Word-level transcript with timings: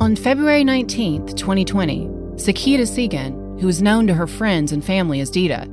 On 0.00 0.14
February 0.14 0.62
19, 0.62 1.26
2020, 1.26 2.06
Sakita 2.36 2.82
Segan, 2.82 3.60
who 3.60 3.66
was 3.66 3.82
known 3.82 4.06
to 4.06 4.14
her 4.14 4.28
friends 4.28 4.70
and 4.70 4.84
family 4.84 5.18
as 5.18 5.28
Dita, 5.28 5.66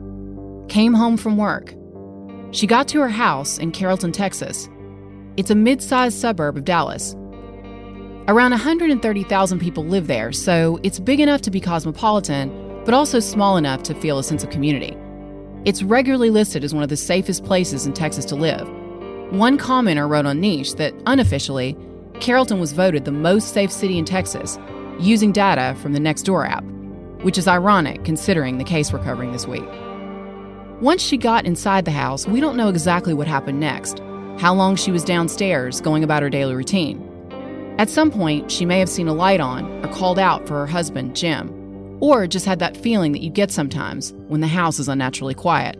came 0.67 0.95
home 0.95 1.15
from 1.15 1.37
work. 1.37 1.75
She 2.49 2.65
got 2.65 2.87
to 2.87 2.99
her 3.01 3.09
house 3.09 3.59
in 3.59 3.71
Carrollton, 3.71 4.11
Texas. 4.11 4.67
It's 5.37 5.51
a 5.51 5.55
mid 5.55 5.79
sized 5.79 6.17
suburb 6.17 6.57
of 6.57 6.65
Dallas. 6.65 7.13
Around 8.27 8.49
130,000 8.49 9.59
people 9.59 9.85
live 9.85 10.07
there, 10.07 10.31
so 10.31 10.79
it's 10.81 10.99
big 10.99 11.19
enough 11.19 11.41
to 11.41 11.51
be 11.51 11.61
cosmopolitan, 11.61 12.49
but 12.83 12.95
also 12.95 13.19
small 13.19 13.57
enough 13.57 13.83
to 13.83 13.93
feel 13.93 14.17
a 14.17 14.23
sense 14.23 14.43
of 14.43 14.49
community. 14.49 14.97
It's 15.65 15.83
regularly 15.83 16.31
listed 16.31 16.63
as 16.63 16.73
one 16.73 16.81
of 16.81 16.89
the 16.89 16.97
safest 16.97 17.45
places 17.45 17.85
in 17.85 17.93
Texas 17.93 18.25
to 18.25 18.35
live. 18.35 18.67
One 19.31 19.59
commenter 19.59 20.09
wrote 20.09 20.25
on 20.25 20.39
Niche 20.39 20.73
that 20.77 20.95
unofficially, 21.05 21.77
Carrollton 22.19 22.59
was 22.59 22.73
voted 22.73 23.05
the 23.05 23.11
most 23.11 23.53
safe 23.53 23.71
city 23.71 23.97
in 23.97 24.05
Texas 24.05 24.57
using 24.99 25.31
data 25.31 25.75
from 25.81 25.93
the 25.93 25.99
Nextdoor 25.99 26.49
app, 26.49 26.63
which 27.23 27.37
is 27.37 27.47
ironic 27.47 28.03
considering 28.05 28.57
the 28.57 28.63
case 28.63 28.91
we're 28.93 29.03
covering 29.03 29.31
this 29.31 29.47
week. 29.47 29.67
Once 30.81 31.01
she 31.01 31.17
got 31.17 31.45
inside 31.45 31.85
the 31.85 31.91
house, 31.91 32.27
we 32.27 32.39
don't 32.39 32.57
know 32.57 32.69
exactly 32.69 33.13
what 33.13 33.27
happened 33.27 33.59
next, 33.59 33.99
how 34.37 34.53
long 34.53 34.75
she 34.75 34.91
was 34.91 35.03
downstairs 35.03 35.81
going 35.81 36.03
about 36.03 36.21
her 36.21 36.29
daily 36.29 36.55
routine. 36.55 37.01
At 37.77 37.89
some 37.89 38.11
point, 38.11 38.51
she 38.51 38.65
may 38.65 38.79
have 38.79 38.89
seen 38.89 39.07
a 39.07 39.13
light 39.13 39.39
on 39.39 39.65
or 39.85 39.89
called 39.89 40.19
out 40.19 40.47
for 40.47 40.53
her 40.55 40.67
husband, 40.67 41.15
Jim, 41.15 41.97
or 42.01 42.27
just 42.27 42.45
had 42.45 42.59
that 42.59 42.77
feeling 42.77 43.11
that 43.11 43.21
you 43.21 43.29
get 43.29 43.51
sometimes 43.51 44.13
when 44.27 44.41
the 44.41 44.47
house 44.47 44.79
is 44.79 44.87
unnaturally 44.87 45.33
quiet. 45.33 45.77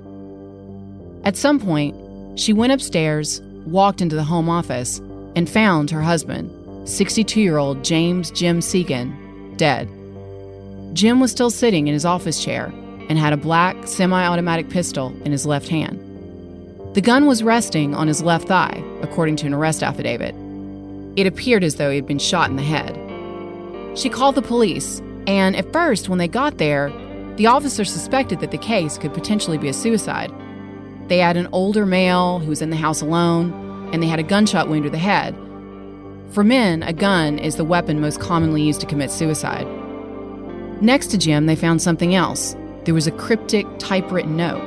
At 1.23 1.38
some 1.38 1.59
point, 1.59 2.40
she 2.40 2.53
went 2.53 2.73
upstairs, 2.73 3.41
walked 3.66 4.02
into 4.02 4.16
the 4.16 4.23
home 4.23 4.50
office, 4.50 5.02
and 5.35 5.50
found 5.50 5.91
her 5.91 6.01
husband, 6.01 6.50
62 6.88 7.41
year 7.41 7.57
old 7.57 7.84
James 7.84 8.31
Jim 8.31 8.59
Segan, 8.59 9.57
dead. 9.57 9.88
Jim 10.94 11.19
was 11.19 11.31
still 11.31 11.50
sitting 11.50 11.88
in 11.88 11.94
his 11.94 12.06
office 12.06 12.44
chair 12.44 12.72
and 13.09 13.19
had 13.19 13.34
a 13.34 13.38
black 13.38 13.75
semi 13.88 14.25
automatic 14.25 14.69
pistol 14.69 15.13
in 15.25 15.31
his 15.31 15.46
left 15.46 15.68
hand. 15.68 16.00
The 16.96 17.01
gun 17.01 17.25
was 17.25 17.44
resting 17.44 17.94
on 17.94 18.07
his 18.07 18.23
left 18.23 18.47
thigh, 18.47 18.81
according 19.01 19.35
to 19.38 19.47
an 19.47 19.53
arrest 19.53 19.84
affidavit. 19.84 20.34
It 21.18 21.28
appeared 21.28 21.63
as 21.63 21.75
though 21.75 21.90
he 21.90 21.97
had 21.97 22.07
been 22.07 22.19
shot 22.19 22.50
in 22.50 22.56
the 22.56 22.63
head. 22.63 22.97
She 23.97 24.09
called 24.09 24.35
the 24.35 24.41
police, 24.41 25.02
and 25.28 25.56
at 25.56 25.72
first, 25.73 26.07
when 26.07 26.19
they 26.19 26.28
got 26.28 26.57
there, 26.57 26.90
the 27.35 27.47
officer 27.47 27.84
suspected 27.84 28.40
that 28.40 28.52
the 28.52 28.57
case 28.57 28.97
could 28.97 29.13
potentially 29.13 29.57
be 29.57 29.67
a 29.67 29.73
suicide. 29.73 30.31
They 31.09 31.17
had 31.17 31.35
an 31.35 31.50
older 31.52 31.85
male 31.85 32.40
who 32.40 32.47
was 32.47 32.62
in 32.62 32.69
the 32.69 32.78
house 32.78 33.02
alone, 33.02 33.65
and 33.91 34.01
they 34.01 34.07
had 34.07 34.19
a 34.19 34.23
gunshot 34.23 34.69
wound 34.69 34.84
to 34.84 34.90
the 34.90 34.97
head. 34.97 35.35
For 36.31 36.44
men, 36.44 36.84
a 36.84 36.94
gun 36.94 37.40
is 37.40 37.56
the 37.56 37.63
weapon 37.63 38.01
most 38.01 38.19
commonly 38.19 38.62
used 38.62 38.81
to 38.81 38.85
commit 38.85 39.12
suicide. 39.12 39.68
Next 40.81 41.07
to 41.07 41.18
Jim, 41.18 41.46
they 41.46 41.56
found 41.56 41.81
something 41.81 42.16
else. 42.16 42.56
There 42.84 42.94
was 42.94 43.07
a 43.07 43.12
cryptic 43.12 43.66
typewritten 43.79 44.35
note. 44.35 44.63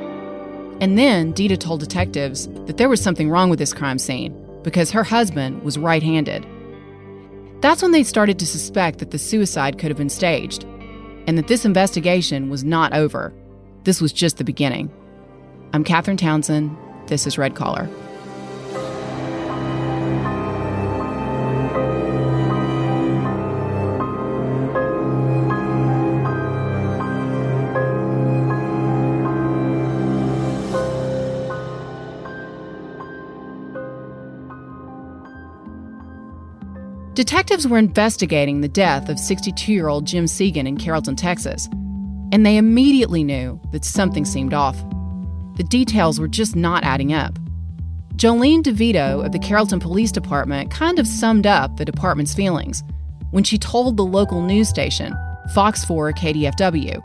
And 0.81 0.97
then 0.97 1.33
Dita 1.33 1.56
told 1.56 1.81
detectives 1.81 2.49
that 2.67 2.77
there 2.77 2.89
was 2.89 3.01
something 3.01 3.29
wrong 3.29 3.51
with 3.51 3.59
this 3.59 3.75
crime 3.75 3.99
scene 3.99 4.34
because 4.62 4.91
her 4.91 5.05
husband 5.05 5.62
was 5.62 5.79
right 5.79 6.03
handed. 6.03 6.47
That's 7.61 7.83
when 7.83 7.93
they 7.93 8.05
started 8.05 8.39
to 8.39 8.47
suspect 8.47 8.99
that 9.00 9.11
the 9.11 9.19
suicide 9.19 9.79
could 9.79 9.91
have 9.91 9.99
been 9.99 10.09
staged 10.09 10.65
and 11.27 11.37
that 11.37 11.49
this 11.49 11.65
investigation 11.65 12.49
was 12.49 12.65
not 12.65 12.95
over. 12.95 13.35
This 13.85 14.00
was 14.00 14.12
just 14.12 14.39
the 14.39 14.45
beginning. 14.45 14.91
I'm 15.73 15.85
Katherine 15.85 16.17
Townsend. 16.17 16.77
This 17.09 17.27
is 17.27 17.37
Red 17.37 17.55
Collar. 17.55 17.89
Detectives 37.38 37.69
were 37.69 37.78
investigating 37.78 38.62
the 38.62 38.69
death 38.69 39.09
of 39.09 39.16
62 39.16 39.72
year 39.72 39.87
old 39.87 40.04
Jim 40.04 40.25
Segan 40.25 40.66
in 40.66 40.76
Carrollton, 40.76 41.15
Texas, 41.15 41.69
and 42.32 42.44
they 42.44 42.56
immediately 42.56 43.22
knew 43.22 43.60
that 43.71 43.84
something 43.84 44.25
seemed 44.25 44.53
off. 44.53 44.76
The 45.56 45.62
details 45.62 46.19
were 46.19 46.26
just 46.26 46.56
not 46.56 46.82
adding 46.82 47.12
up. 47.12 47.38
Jolene 48.16 48.65
DeVito 48.65 49.25
of 49.25 49.31
the 49.31 49.38
Carrollton 49.38 49.78
Police 49.78 50.10
Department 50.10 50.72
kind 50.72 50.99
of 50.99 51.06
summed 51.06 51.47
up 51.47 51.76
the 51.76 51.84
department's 51.84 52.34
feelings 52.34 52.82
when 53.31 53.44
she 53.44 53.56
told 53.56 53.97
the 53.97 54.05
local 54.05 54.43
news 54.43 54.69
station, 54.69 55.15
Fox 55.55 55.84
4 55.84 56.15
KDFW. 56.15 57.00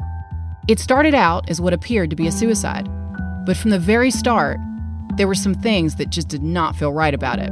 It 0.68 0.80
started 0.80 1.14
out 1.14 1.48
as 1.48 1.62
what 1.62 1.74
appeared 1.74 2.10
to 2.10 2.16
be 2.16 2.26
a 2.26 2.32
suicide, 2.32 2.90
but 3.46 3.56
from 3.56 3.70
the 3.70 3.78
very 3.78 4.10
start, 4.10 4.60
there 5.16 5.28
were 5.28 5.36
some 5.36 5.54
things 5.54 5.98
that 5.98 6.10
just 6.10 6.28
did 6.28 6.42
not 6.42 6.76
feel 6.76 6.92
right 6.92 7.14
about 7.14 7.38
it. 7.38 7.52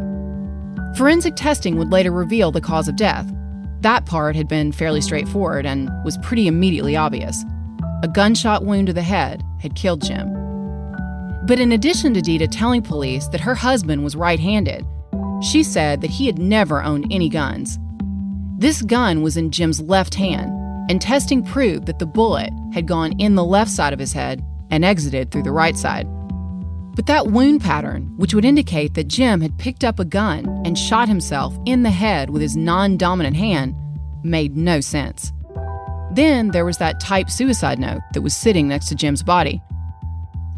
Forensic 0.96 1.36
testing 1.36 1.78
would 1.78 1.92
later 1.92 2.12
reveal 2.12 2.52
the 2.52 2.62
cause 2.62 2.88
of 2.88 2.96
death. 2.96 3.32
That 3.82 4.06
part 4.06 4.36
had 4.36 4.48
been 4.48 4.72
fairly 4.72 5.02
straightforward 5.02 5.66
and 5.66 5.90
was 6.04 6.18
pretty 6.20 6.48
immediately 6.48 6.96
obvious. 6.96 7.44
A 8.04 8.08
gunshot 8.08 8.66
wound 8.66 8.88
to 8.88 8.94
the 8.94 9.02
head 9.02 9.42
had 9.60 9.76
killed 9.76 10.04
Jim. 10.04 10.30
But 11.48 11.60
in 11.60 11.72
addition 11.72 12.14
to 12.14 12.22
Dita 12.22 12.48
telling 12.48 12.82
police 12.82 13.28
that 13.30 13.42
her 13.42 13.56
husband 13.56 14.04
was 14.04 14.16
right 14.16 14.40
handed, 14.40 14.86
she 15.42 15.64
said 15.64 16.02
that 16.02 16.12
he 16.12 16.28
had 16.28 16.38
never 16.38 16.84
owned 16.84 17.08
any 17.10 17.30
guns. 17.30 17.80
This 18.58 18.82
gun 18.82 19.24
was 19.24 19.38
in 19.38 19.50
Jim's 19.50 19.82
left 19.82 20.14
hand, 20.14 20.52
and 20.90 21.02
testing 21.02 21.44
proved 21.44 21.88
that 21.88 22.00
the 22.00 22.06
bullet 22.06 22.52
had 22.74 22.88
gone 22.88 23.14
in 23.20 23.36
the 23.36 23.44
left 23.44 23.72
side 23.72 23.94
of 23.94 24.00
his 24.00 24.14
head 24.14 24.44
and 24.70 24.86
exited 24.86 25.32
through 25.32 25.44
the 25.44 25.52
right 25.52 25.76
side. 25.76 26.06
But 27.02 27.08
that 27.08 27.32
wound 27.32 27.62
pattern, 27.62 28.14
which 28.18 28.36
would 28.36 28.46
indicate 28.46 28.94
that 28.94 29.08
Jim 29.08 29.42
had 29.42 29.58
picked 29.58 29.84
up 29.84 30.00
a 30.00 30.06
gun 30.06 30.46
and 30.64 30.78
shot 30.78 31.08
himself 31.08 31.58
in 31.66 31.82
the 31.82 31.90
head 31.90 32.30
with 32.30 32.44
his 32.44 32.56
non 32.56 32.96
dominant 32.96 33.36
hand, 33.36 33.74
made 34.24 34.56
no 34.56 34.82
sense. 34.82 35.34
Then 36.12 36.50
there 36.50 36.64
was 36.64 36.78
that 36.78 37.00
typed 37.00 37.32
suicide 37.32 37.80
note 37.80 38.02
that 38.14 38.22
was 38.22 38.38
sitting 38.38 38.68
next 38.68 38.88
to 38.90 38.96
Jim's 38.96 39.24
body. 39.24 39.64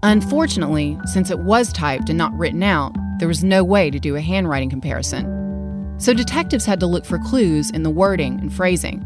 Unfortunately, 0.04 1.00
since 1.06 1.32
it 1.32 1.40
was 1.40 1.72
typed 1.72 2.10
and 2.10 2.18
not 2.18 2.38
written 2.38 2.62
out, 2.62 2.94
there 3.20 3.30
was 3.30 3.46
no 3.46 3.64
way 3.64 3.90
to 3.90 3.98
do 3.98 4.18
a 4.18 4.22
handwriting 4.22 4.70
comparison. 4.70 5.96
So 5.98 6.14
detectives 6.14 6.66
had 6.66 6.82
to 6.82 6.88
look 6.88 7.06
for 7.06 7.20
clues 7.20 7.72
in 7.72 7.84
the 7.84 7.90
wording 7.90 8.38
and 8.42 8.54
phrasing. 8.54 9.02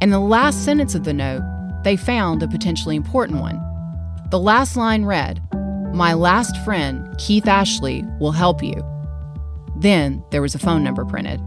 In 0.00 0.08
the 0.08 0.20
last 0.20 0.64
sentence 0.64 0.94
of 0.94 1.04
the 1.04 1.12
note, 1.12 1.42
they 1.84 1.96
found 1.96 2.42
a 2.42 2.48
potentially 2.48 2.96
important 2.96 3.42
one. 3.42 3.60
The 4.30 4.40
last 4.40 4.74
line 4.74 5.04
read, 5.04 5.42
My 5.96 6.12
last 6.12 6.62
friend, 6.62 7.08
Keith 7.16 7.48
Ashley, 7.48 8.04
will 8.20 8.32
help 8.32 8.62
you. 8.62 8.74
Then 9.76 10.22
there 10.30 10.42
was 10.42 10.54
a 10.54 10.58
phone 10.58 10.84
number 10.84 11.06
printed. 11.06 11.40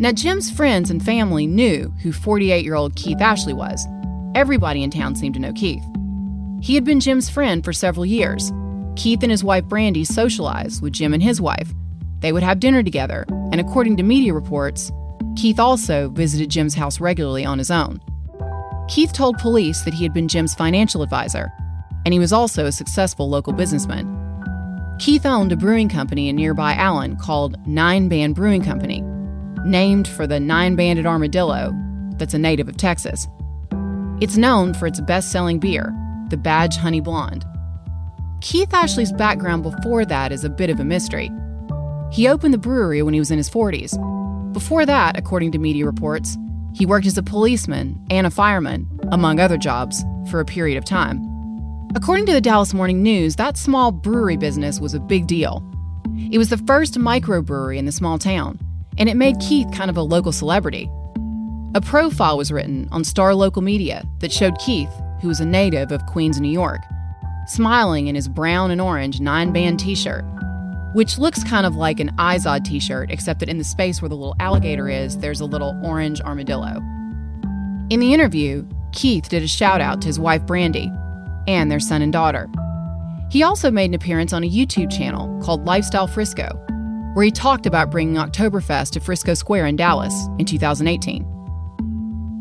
Now, 0.00 0.10
Jim's 0.10 0.50
friends 0.50 0.90
and 0.90 1.00
family 1.00 1.46
knew 1.46 1.94
who 2.02 2.10
48 2.10 2.64
year 2.64 2.74
old 2.74 2.96
Keith 2.96 3.20
Ashley 3.20 3.52
was. 3.52 3.86
Everybody 4.34 4.82
in 4.82 4.90
town 4.90 5.14
seemed 5.14 5.34
to 5.34 5.40
know 5.40 5.52
Keith. 5.52 5.84
He 6.60 6.74
had 6.74 6.84
been 6.84 6.98
Jim's 6.98 7.30
friend 7.30 7.64
for 7.64 7.72
several 7.72 8.04
years. 8.04 8.50
Keith 8.96 9.22
and 9.22 9.30
his 9.30 9.44
wife 9.44 9.62
Brandy 9.66 10.04
socialized 10.04 10.82
with 10.82 10.92
Jim 10.92 11.14
and 11.14 11.22
his 11.22 11.40
wife. 11.40 11.72
They 12.18 12.32
would 12.32 12.42
have 12.42 12.58
dinner 12.58 12.82
together, 12.82 13.26
and 13.28 13.60
according 13.60 13.96
to 13.98 14.02
media 14.02 14.34
reports, 14.34 14.90
Keith 15.36 15.60
also 15.60 16.08
visited 16.08 16.50
Jim's 16.50 16.74
house 16.74 16.98
regularly 16.98 17.44
on 17.44 17.58
his 17.58 17.70
own. 17.70 18.00
Keith 18.88 19.12
told 19.12 19.38
police 19.38 19.82
that 19.82 19.94
he 19.94 20.02
had 20.02 20.12
been 20.12 20.26
Jim's 20.26 20.52
financial 20.52 21.04
advisor, 21.04 21.52
and 22.04 22.12
he 22.12 22.18
was 22.18 22.32
also 22.32 22.66
a 22.66 22.72
successful 22.72 23.28
local 23.28 23.52
businessman. 23.52 24.16
Keith 24.98 25.24
owned 25.24 25.52
a 25.52 25.56
brewing 25.56 25.88
company 25.88 26.28
in 26.28 26.36
nearby 26.36 26.74
Allen 26.74 27.16
called 27.16 27.56
Nine 27.66 28.08
Band 28.08 28.34
Brewing 28.34 28.62
Company, 28.62 29.02
named 29.64 30.06
for 30.06 30.26
the 30.26 30.38
nine 30.38 30.76
banded 30.76 31.06
armadillo 31.06 31.72
that's 32.18 32.34
a 32.34 32.38
native 32.38 32.68
of 32.68 32.76
Texas. 32.76 33.26
It's 34.20 34.36
known 34.36 34.74
for 34.74 34.86
its 34.86 35.00
best 35.00 35.32
selling 35.32 35.58
beer, 35.58 35.94
the 36.28 36.36
Badge 36.36 36.76
Honey 36.76 37.00
Blonde. 37.00 37.46
Keith 38.42 38.72
Ashley's 38.72 39.12
background 39.12 39.62
before 39.62 40.04
that 40.04 40.32
is 40.32 40.44
a 40.44 40.50
bit 40.50 40.70
of 40.70 40.80
a 40.80 40.84
mystery. 40.84 41.30
He 42.12 42.28
opened 42.28 42.52
the 42.52 42.58
brewery 42.58 43.02
when 43.02 43.14
he 43.14 43.20
was 43.20 43.30
in 43.30 43.38
his 43.38 43.48
40s. 43.48 43.94
Before 44.52 44.84
that, 44.84 45.18
according 45.18 45.52
to 45.52 45.58
media 45.58 45.86
reports, 45.86 46.36
he 46.74 46.86
worked 46.86 47.06
as 47.06 47.16
a 47.16 47.22
policeman 47.22 47.98
and 48.10 48.26
a 48.26 48.30
fireman, 48.30 48.86
among 49.12 49.40
other 49.40 49.56
jobs, 49.56 50.04
for 50.30 50.40
a 50.40 50.44
period 50.44 50.76
of 50.76 50.84
time. 50.84 51.29
According 51.92 52.26
to 52.26 52.32
the 52.32 52.40
Dallas 52.40 52.72
Morning 52.72 53.02
News, 53.02 53.34
that 53.34 53.56
small 53.56 53.90
brewery 53.90 54.36
business 54.36 54.78
was 54.78 54.94
a 54.94 55.00
big 55.00 55.26
deal. 55.26 55.60
It 56.30 56.38
was 56.38 56.48
the 56.48 56.56
first 56.58 56.94
microbrewery 56.94 57.78
in 57.78 57.84
the 57.84 57.90
small 57.90 58.16
town, 58.16 58.60
and 58.96 59.08
it 59.08 59.16
made 59.16 59.40
Keith 59.40 59.66
kind 59.72 59.90
of 59.90 59.96
a 59.96 60.02
local 60.02 60.30
celebrity. 60.30 60.88
A 61.74 61.80
profile 61.80 62.36
was 62.36 62.52
written 62.52 62.88
on 62.92 63.02
Star 63.02 63.34
Local 63.34 63.60
Media 63.60 64.04
that 64.20 64.30
showed 64.30 64.56
Keith, 64.60 64.92
who 65.20 65.26
was 65.26 65.40
a 65.40 65.44
native 65.44 65.90
of 65.90 66.06
Queens, 66.06 66.40
New 66.40 66.52
York, 66.52 66.80
smiling 67.48 68.06
in 68.06 68.14
his 68.14 68.28
brown 68.28 68.70
and 68.70 68.80
orange 68.80 69.18
nine 69.18 69.52
band 69.52 69.80
t 69.80 69.96
shirt, 69.96 70.24
which 70.94 71.18
looks 71.18 71.42
kind 71.42 71.66
of 71.66 71.74
like 71.74 71.98
an 71.98 72.14
Izod 72.18 72.62
t 72.62 72.78
shirt, 72.78 73.10
except 73.10 73.40
that 73.40 73.48
in 73.48 73.58
the 73.58 73.64
space 73.64 74.00
where 74.00 74.08
the 74.08 74.14
little 74.14 74.36
alligator 74.38 74.88
is, 74.88 75.18
there's 75.18 75.40
a 75.40 75.44
little 75.44 75.76
orange 75.82 76.20
armadillo. 76.20 76.76
In 77.90 77.98
the 77.98 78.14
interview, 78.14 78.64
Keith 78.92 79.28
did 79.28 79.42
a 79.42 79.48
shout 79.48 79.80
out 79.80 80.00
to 80.02 80.06
his 80.06 80.20
wife 80.20 80.46
Brandy 80.46 80.88
and 81.46 81.70
their 81.70 81.80
son 81.80 82.02
and 82.02 82.12
daughter. 82.12 82.48
He 83.30 83.42
also 83.42 83.70
made 83.70 83.90
an 83.90 83.94
appearance 83.94 84.32
on 84.32 84.42
a 84.42 84.50
YouTube 84.50 84.90
channel 84.90 85.40
called 85.42 85.64
Lifestyle 85.64 86.06
Frisco, 86.06 86.48
where 87.14 87.24
he 87.24 87.30
talked 87.30 87.66
about 87.66 87.90
bringing 87.90 88.16
Oktoberfest 88.16 88.90
to 88.92 89.00
Frisco 89.00 89.34
Square 89.34 89.66
in 89.66 89.76
Dallas 89.76 90.28
in 90.38 90.46
2018. 90.46 91.26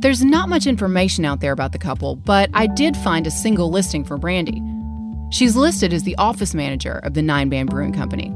There's 0.02 0.24
not 0.24 0.50
much 0.50 0.66
information 0.66 1.26
out 1.26 1.42
there 1.42 1.52
about 1.52 1.74
the 1.74 1.78
couple, 1.78 2.16
but 2.16 2.50
I 2.54 2.68
did 2.68 2.96
find 2.98 3.28
a 3.28 3.32
single 3.32 3.70
listing 3.70 4.04
for 4.04 4.18
Brandy. 4.18 4.64
She's 5.30 5.56
listed 5.56 5.94
as 5.94 6.04
the 6.04 6.16
office 6.16 6.56
manager 6.56 7.00
of 7.04 7.14
the 7.14 7.22
Nine 7.22 7.50
Band 7.50 7.70
Brewing 7.70 7.94
Company. 7.94 8.34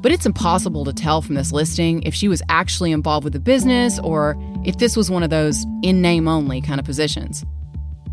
But 0.00 0.10
it's 0.10 0.24
impossible 0.24 0.84
to 0.86 0.92
tell 0.92 1.20
from 1.20 1.34
this 1.34 1.52
listing 1.52 2.02
if 2.02 2.14
she 2.14 2.26
was 2.26 2.42
actually 2.48 2.92
involved 2.92 3.24
with 3.24 3.34
the 3.34 3.40
business 3.40 3.98
or 3.98 4.36
if 4.64 4.78
this 4.78 4.96
was 4.96 5.10
one 5.10 5.22
of 5.22 5.30
those 5.30 5.66
in 5.82 6.00
name 6.00 6.26
only 6.26 6.62
kind 6.62 6.80
of 6.80 6.86
positions. 6.86 7.44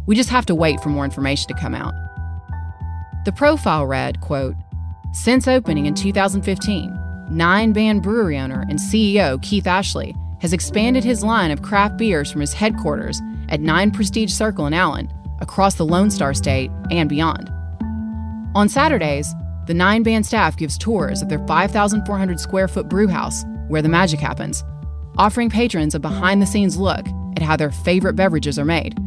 We 0.07 0.15
just 0.15 0.29
have 0.29 0.45
to 0.47 0.55
wait 0.55 0.79
for 0.79 0.89
more 0.89 1.05
information 1.05 1.47
to 1.49 1.61
come 1.61 1.75
out. 1.75 1.93
The 3.25 3.33
profile 3.33 3.85
read, 3.85 4.21
quote, 4.21 4.55
Since 5.11 5.47
opening 5.47 5.85
in 5.85 5.93
2015, 5.93 6.97
Nine 7.29 7.73
Band 7.73 8.03
Brewery 8.03 8.39
owner 8.39 8.65
and 8.69 8.79
CEO 8.79 9.41
Keith 9.43 9.67
Ashley 9.67 10.15
has 10.39 10.53
expanded 10.53 11.03
his 11.03 11.23
line 11.23 11.51
of 11.51 11.61
craft 11.61 11.97
beers 11.97 12.31
from 12.31 12.41
his 12.41 12.53
headquarters 12.53 13.21
at 13.49 13.59
Nine 13.59 13.91
Prestige 13.91 14.31
Circle 14.31 14.65
in 14.67 14.73
Allen, 14.73 15.11
across 15.41 15.75
the 15.75 15.85
Lone 15.85 16.09
Star 16.09 16.33
State, 16.33 16.71
and 16.89 17.09
beyond. 17.09 17.51
On 18.55 18.69
Saturdays, 18.69 19.33
the 19.65 19.73
Nine 19.73 20.03
Band 20.03 20.25
staff 20.25 20.55
gives 20.55 20.77
tours 20.77 21.21
of 21.21 21.27
their 21.27 21.45
5,400 21.47 22.39
square 22.39 22.69
foot 22.69 22.87
brew 22.87 23.07
house, 23.07 23.43
where 23.67 23.81
the 23.81 23.89
magic 23.89 24.21
happens, 24.21 24.63
offering 25.17 25.49
patrons 25.49 25.93
a 25.93 25.99
behind 25.99 26.41
the 26.41 26.45
scenes 26.45 26.77
look 26.77 27.05
at 27.35 27.41
how 27.41 27.57
their 27.57 27.71
favorite 27.71 28.15
beverages 28.15 28.57
are 28.57 28.65
made. 28.65 28.97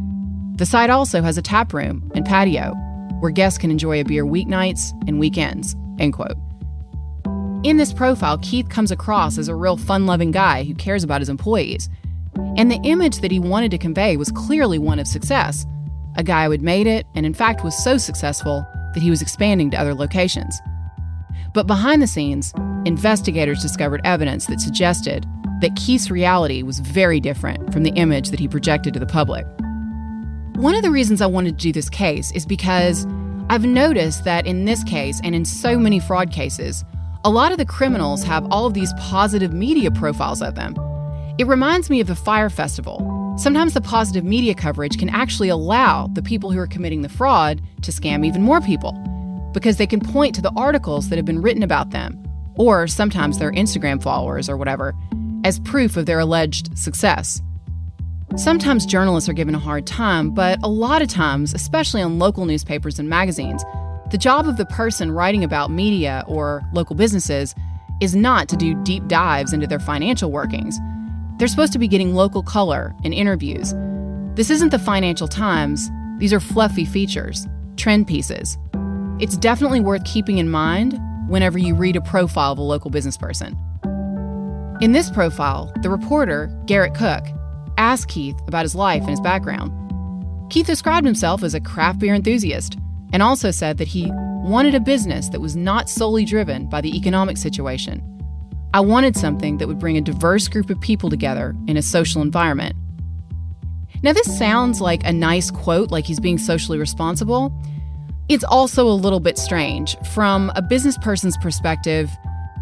The 0.61 0.67
site 0.67 0.91
also 0.91 1.23
has 1.23 1.39
a 1.39 1.41
tap 1.41 1.73
room 1.73 2.11
and 2.13 2.23
patio 2.23 2.75
where 3.19 3.31
guests 3.31 3.57
can 3.57 3.71
enjoy 3.71 3.99
a 3.99 4.03
beer 4.03 4.23
weeknights 4.23 4.91
and 5.07 5.19
weekends. 5.19 5.75
End 5.97 6.13
quote. 6.13 6.37
In 7.63 7.77
this 7.77 7.91
profile, 7.91 8.37
Keith 8.37 8.69
comes 8.69 8.91
across 8.91 9.39
as 9.39 9.47
a 9.47 9.55
real 9.55 9.75
fun 9.75 10.05
loving 10.05 10.29
guy 10.29 10.63
who 10.63 10.75
cares 10.75 11.03
about 11.03 11.19
his 11.19 11.29
employees. 11.29 11.89
And 12.57 12.69
the 12.69 12.79
image 12.83 13.21
that 13.21 13.31
he 13.31 13.39
wanted 13.39 13.71
to 13.71 13.79
convey 13.79 14.17
was 14.17 14.31
clearly 14.31 14.77
one 14.77 14.99
of 14.99 15.07
success 15.07 15.65
a 16.15 16.23
guy 16.23 16.45
who 16.45 16.51
had 16.51 16.61
made 16.61 16.85
it 16.85 17.07
and, 17.15 17.25
in 17.25 17.33
fact, 17.33 17.63
was 17.63 17.83
so 17.83 17.97
successful 17.97 18.63
that 18.93 19.01
he 19.01 19.09
was 19.09 19.23
expanding 19.23 19.71
to 19.71 19.79
other 19.79 19.95
locations. 19.95 20.59
But 21.55 21.65
behind 21.65 22.03
the 22.03 22.07
scenes, 22.07 22.53
investigators 22.85 23.63
discovered 23.63 24.01
evidence 24.03 24.45
that 24.45 24.61
suggested 24.61 25.25
that 25.61 25.75
Keith's 25.75 26.11
reality 26.11 26.61
was 26.61 26.81
very 26.81 27.19
different 27.19 27.73
from 27.73 27.81
the 27.81 27.93
image 27.93 28.29
that 28.29 28.39
he 28.39 28.47
projected 28.47 28.93
to 28.93 28.99
the 28.99 29.07
public. 29.07 29.47
One 30.61 30.75
of 30.75 30.83
the 30.83 30.91
reasons 30.91 31.23
I 31.23 31.25
wanted 31.25 31.57
to 31.57 31.63
do 31.63 31.71
this 31.71 31.89
case 31.89 32.31
is 32.33 32.45
because 32.45 33.07
I've 33.49 33.65
noticed 33.65 34.25
that 34.25 34.45
in 34.45 34.65
this 34.65 34.83
case 34.83 35.19
and 35.23 35.33
in 35.33 35.43
so 35.43 35.79
many 35.79 35.99
fraud 35.99 36.31
cases, 36.31 36.85
a 37.23 37.31
lot 37.31 37.51
of 37.51 37.57
the 37.57 37.65
criminals 37.65 38.21
have 38.25 38.45
all 38.51 38.67
of 38.67 38.75
these 38.75 38.93
positive 38.99 39.53
media 39.53 39.89
profiles 39.89 40.39
of 40.39 40.53
them. 40.53 40.75
It 41.39 41.47
reminds 41.47 41.89
me 41.89 41.99
of 41.99 42.05
the 42.05 42.13
Fyre 42.13 42.51
Festival. 42.51 43.35
Sometimes 43.39 43.73
the 43.73 43.81
positive 43.81 44.23
media 44.23 44.53
coverage 44.53 44.99
can 44.99 45.09
actually 45.09 45.49
allow 45.49 46.05
the 46.13 46.21
people 46.21 46.51
who 46.51 46.59
are 46.59 46.67
committing 46.67 47.01
the 47.01 47.09
fraud 47.09 47.59
to 47.81 47.91
scam 47.91 48.23
even 48.23 48.43
more 48.43 48.61
people 48.61 48.91
because 49.55 49.77
they 49.77 49.87
can 49.87 49.99
point 49.99 50.35
to 50.35 50.43
the 50.43 50.53
articles 50.55 51.09
that 51.09 51.15
have 51.15 51.25
been 51.25 51.41
written 51.41 51.63
about 51.63 51.89
them, 51.89 52.23
or 52.53 52.85
sometimes 52.85 53.39
their 53.39 53.51
Instagram 53.53 53.99
followers 53.99 54.47
or 54.47 54.57
whatever, 54.57 54.93
as 55.43 55.59
proof 55.61 55.97
of 55.97 56.05
their 56.05 56.19
alleged 56.19 56.77
success. 56.77 57.41
Sometimes 58.37 58.85
journalists 58.85 59.27
are 59.27 59.33
given 59.33 59.55
a 59.55 59.59
hard 59.59 59.85
time, 59.85 60.31
but 60.31 60.57
a 60.63 60.69
lot 60.69 61.01
of 61.01 61.09
times, 61.09 61.53
especially 61.53 62.01
on 62.01 62.17
local 62.17 62.45
newspapers 62.45 62.97
and 62.97 63.09
magazines, 63.09 63.61
the 64.09 64.17
job 64.17 64.47
of 64.47 64.55
the 64.55 64.65
person 64.67 65.11
writing 65.11 65.43
about 65.43 65.69
media 65.69 66.23
or 66.27 66.63
local 66.71 66.95
businesses 66.95 67.53
is 67.99 68.15
not 68.15 68.47
to 68.47 68.55
do 68.55 68.81
deep 68.83 69.05
dives 69.09 69.51
into 69.51 69.67
their 69.67 69.79
financial 69.79 70.31
workings. 70.31 70.79
They're 71.37 71.49
supposed 71.49 71.73
to 71.73 71.79
be 71.79 71.89
getting 71.89 72.15
local 72.15 72.41
color 72.41 72.95
in 73.03 73.11
interviews. 73.11 73.73
This 74.35 74.49
isn't 74.49 74.69
the 74.69 74.79
Financial 74.79 75.27
Times, 75.27 75.89
these 76.19 76.31
are 76.31 76.39
fluffy 76.39 76.85
features, 76.85 77.49
trend 77.75 78.07
pieces. 78.07 78.57
It's 79.19 79.35
definitely 79.35 79.81
worth 79.81 80.05
keeping 80.05 80.37
in 80.37 80.49
mind 80.49 80.97
whenever 81.27 81.57
you 81.57 81.75
read 81.75 81.97
a 81.97 82.01
profile 82.01 82.53
of 82.53 82.59
a 82.59 82.63
local 82.63 82.91
business 82.91 83.17
person. 83.17 83.57
In 84.79 84.93
this 84.93 85.11
profile, 85.11 85.71
the 85.81 85.89
reporter, 85.89 86.47
Garrett 86.65 86.95
Cook, 86.95 87.25
asked 87.77 88.07
Keith 88.07 88.39
about 88.47 88.63
his 88.63 88.75
life 88.75 89.01
and 89.01 89.09
his 89.09 89.21
background. 89.21 89.71
Keith 90.49 90.67
described 90.67 91.05
himself 91.05 91.43
as 91.43 91.53
a 91.53 91.61
craft 91.61 91.99
beer 91.99 92.13
enthusiast 92.13 92.77
and 93.13 93.21
also 93.21 93.51
said 93.51 93.77
that 93.77 93.87
he 93.87 94.11
wanted 94.43 94.75
a 94.75 94.79
business 94.79 95.29
that 95.29 95.41
was 95.41 95.55
not 95.55 95.89
solely 95.89 96.25
driven 96.25 96.67
by 96.67 96.81
the 96.81 96.95
economic 96.97 97.37
situation. 97.37 98.03
I 98.73 98.79
wanted 98.79 99.15
something 99.15 99.57
that 99.57 99.67
would 99.67 99.79
bring 99.79 99.97
a 99.97 100.01
diverse 100.01 100.47
group 100.47 100.69
of 100.69 100.79
people 100.79 101.09
together 101.09 101.55
in 101.67 101.77
a 101.77 101.81
social 101.81 102.21
environment. 102.21 102.75
Now, 104.03 104.13
this 104.13 104.37
sounds 104.37 104.81
like 104.81 105.05
a 105.05 105.13
nice 105.13 105.51
quote, 105.51 105.91
like 105.91 106.05
he's 106.05 106.19
being 106.19 106.37
socially 106.37 106.79
responsible. 106.79 107.53
It's 108.29 108.43
also 108.43 108.87
a 108.87 108.93
little 108.93 109.19
bit 109.19 109.37
strange. 109.37 109.95
From 110.13 110.51
a 110.55 110.61
business 110.61 110.97
person's 110.97 111.37
perspective, 111.37 112.09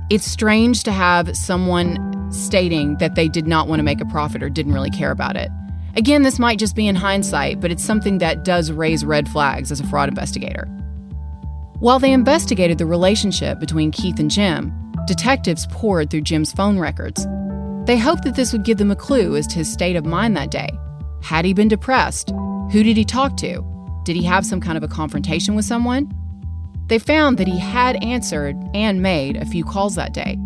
it's 0.10 0.26
strange 0.26 0.84
to 0.84 0.92
have 0.92 1.36
someone 1.38 2.09
stating 2.32 2.98
that 2.98 3.16
they 3.16 3.28
did 3.28 3.48
not 3.48 3.68
want 3.68 3.80
to 3.80 3.84
make 3.84 4.02
a 4.02 4.06
profit 4.06 4.44
or 4.44 4.50
didn't 4.50 4.74
really 4.74 4.90
care 4.90 5.12
about 5.12 5.36
it. 5.36 5.50
Again, 5.96 6.24
this 6.24 6.40
might 6.40 6.60
just 6.60 6.76
be 6.76 6.88
in 6.88 6.96
hindsight, 6.96 7.60
but 7.60 7.72
it's 7.72 7.84
something 7.84 8.20
that 8.20 8.46
does 8.46 8.72
raise 8.72 9.04
red 9.04 9.28
flags 9.28 9.72
as 9.72 9.80
a 9.80 9.88
fraud 9.88 10.10
investigator. 10.10 10.66
While 11.80 12.00
they 12.00 12.12
investigated 12.12 12.78
the 12.78 12.86
relationship 12.86 13.60
between 13.60 13.92
Keith 13.92 14.20
and 14.20 14.30
Jim, 14.30 14.74
detectives 15.08 15.66
poured 15.72 16.10
through 16.10 16.22
Jim's 16.22 16.52
phone 16.52 16.78
records. 16.78 17.26
They 17.86 17.98
hoped 17.98 18.24
that 18.24 18.36
this 18.36 18.54
would 18.54 18.66
give 18.66 18.78
them 18.78 18.92
a 18.92 18.96
clue 18.96 19.36
as 19.36 19.48
to 19.48 19.56
his 19.56 19.72
state 19.72 19.96
of 19.96 20.06
mind 20.06 20.38
that 20.38 20.52
day. 20.52 20.70
Had 21.24 21.46
he 21.46 21.54
been 21.54 21.68
depressed? 21.68 22.32
Who 22.72 22.84
did 22.84 22.98
he 22.98 23.06
talk 23.06 23.36
to? 23.38 23.64
Did 24.06 24.16
he 24.16 24.24
have 24.24 24.46
some 24.46 24.62
kind 24.62 24.78
of 24.78 24.84
a 24.84 24.88
confrontation 24.88 25.56
with 25.56 25.66
someone? 25.66 26.12
They 26.88 27.00
found 27.00 27.38
that 27.38 27.48
he 27.48 27.58
had 27.58 28.04
answered 28.04 28.56
and 28.74 29.02
made 29.02 29.38
a 29.38 29.46
few 29.46 29.64
calls 29.64 29.96
that 29.96 30.14
day. 30.14 30.38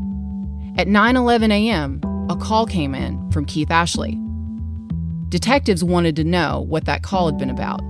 At 0.75 0.87
9:11 0.87 1.51
a.m., 1.51 2.01
a 2.29 2.35
call 2.35 2.65
came 2.65 2.95
in 2.95 3.29
from 3.31 3.45
Keith 3.45 3.69
Ashley. 3.69 4.19
Detectives 5.29 5.83
wanted 5.83 6.15
to 6.15 6.23
know 6.23 6.65
what 6.67 6.85
that 6.85 7.03
call 7.03 7.27
had 7.27 7.37
been 7.37 7.51
about, 7.51 7.81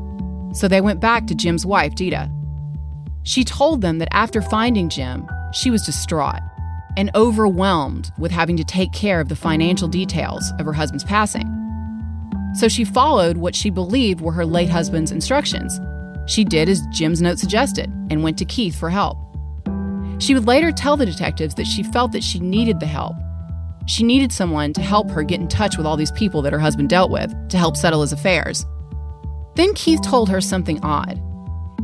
so 0.54 0.68
they 0.68 0.82
went 0.82 1.00
back 1.00 1.26
to 1.28 1.36
Jim's 1.36 1.66
wife, 1.66 1.96
Dita. 1.96 2.30
She 3.24 3.46
told 3.46 3.80
them 3.80 4.00
that 4.00 4.14
after 4.14 4.42
finding 4.42 4.90
Jim, 4.90 5.26
she 5.54 5.70
was 5.70 5.86
distraught 5.86 6.42
and 6.98 7.10
overwhelmed 7.16 8.12
with 8.18 8.32
having 8.32 8.58
to 8.58 8.66
take 8.66 8.92
care 8.92 9.22
of 9.22 9.30
the 9.30 9.36
financial 9.36 9.88
details 9.88 10.52
of 10.60 10.66
her 10.66 10.74
husband's 10.74 11.06
passing. 11.06 11.48
So 12.54 12.68
she 12.68 12.84
followed 12.84 13.38
what 13.38 13.56
she 13.56 13.70
believed 13.70 14.20
were 14.20 14.34
her 14.34 14.46
late 14.46 14.70
husband's 14.70 15.12
instructions. 15.12 15.80
She 16.28 16.44
did 16.44 16.68
as 16.68 16.86
Jim's 16.92 17.22
note 17.22 17.40
suggested 17.40 17.90
and 18.10 18.24
went 18.24 18.38
to 18.40 18.46
Keith 18.46 18.76
for 18.76 18.90
help. 18.90 19.18
She 20.24 20.34
would 20.34 20.48
later 20.48 20.72
tell 20.72 20.96
the 20.96 21.06
detectives 21.06 21.54
that 21.56 21.68
she 21.68 21.84
felt 21.84 22.14
that 22.14 22.24
she 22.24 22.40
needed 22.40 22.80
the 22.80 22.86
help. 22.86 23.18
She 23.88 24.04
needed 24.04 24.32
someone 24.32 24.72
to 24.72 24.82
help 24.82 25.12
her 25.12 25.22
get 25.22 25.42
in 25.42 25.50
touch 25.50 25.76
with 25.76 25.86
all 25.86 25.98
these 25.98 26.14
people 26.14 26.42
that 26.44 26.54
her 26.54 26.60
husband 26.60 26.88
dealt 26.88 27.12
with 27.12 27.36
to 27.50 27.58
help 27.58 27.76
settle 27.76 28.00
his 28.00 28.14
affairs. 28.14 28.66
Then 29.56 29.74
Keith 29.74 30.02
told 30.02 30.30
her 30.30 30.40
something 30.40 30.80
odd. 30.82 31.22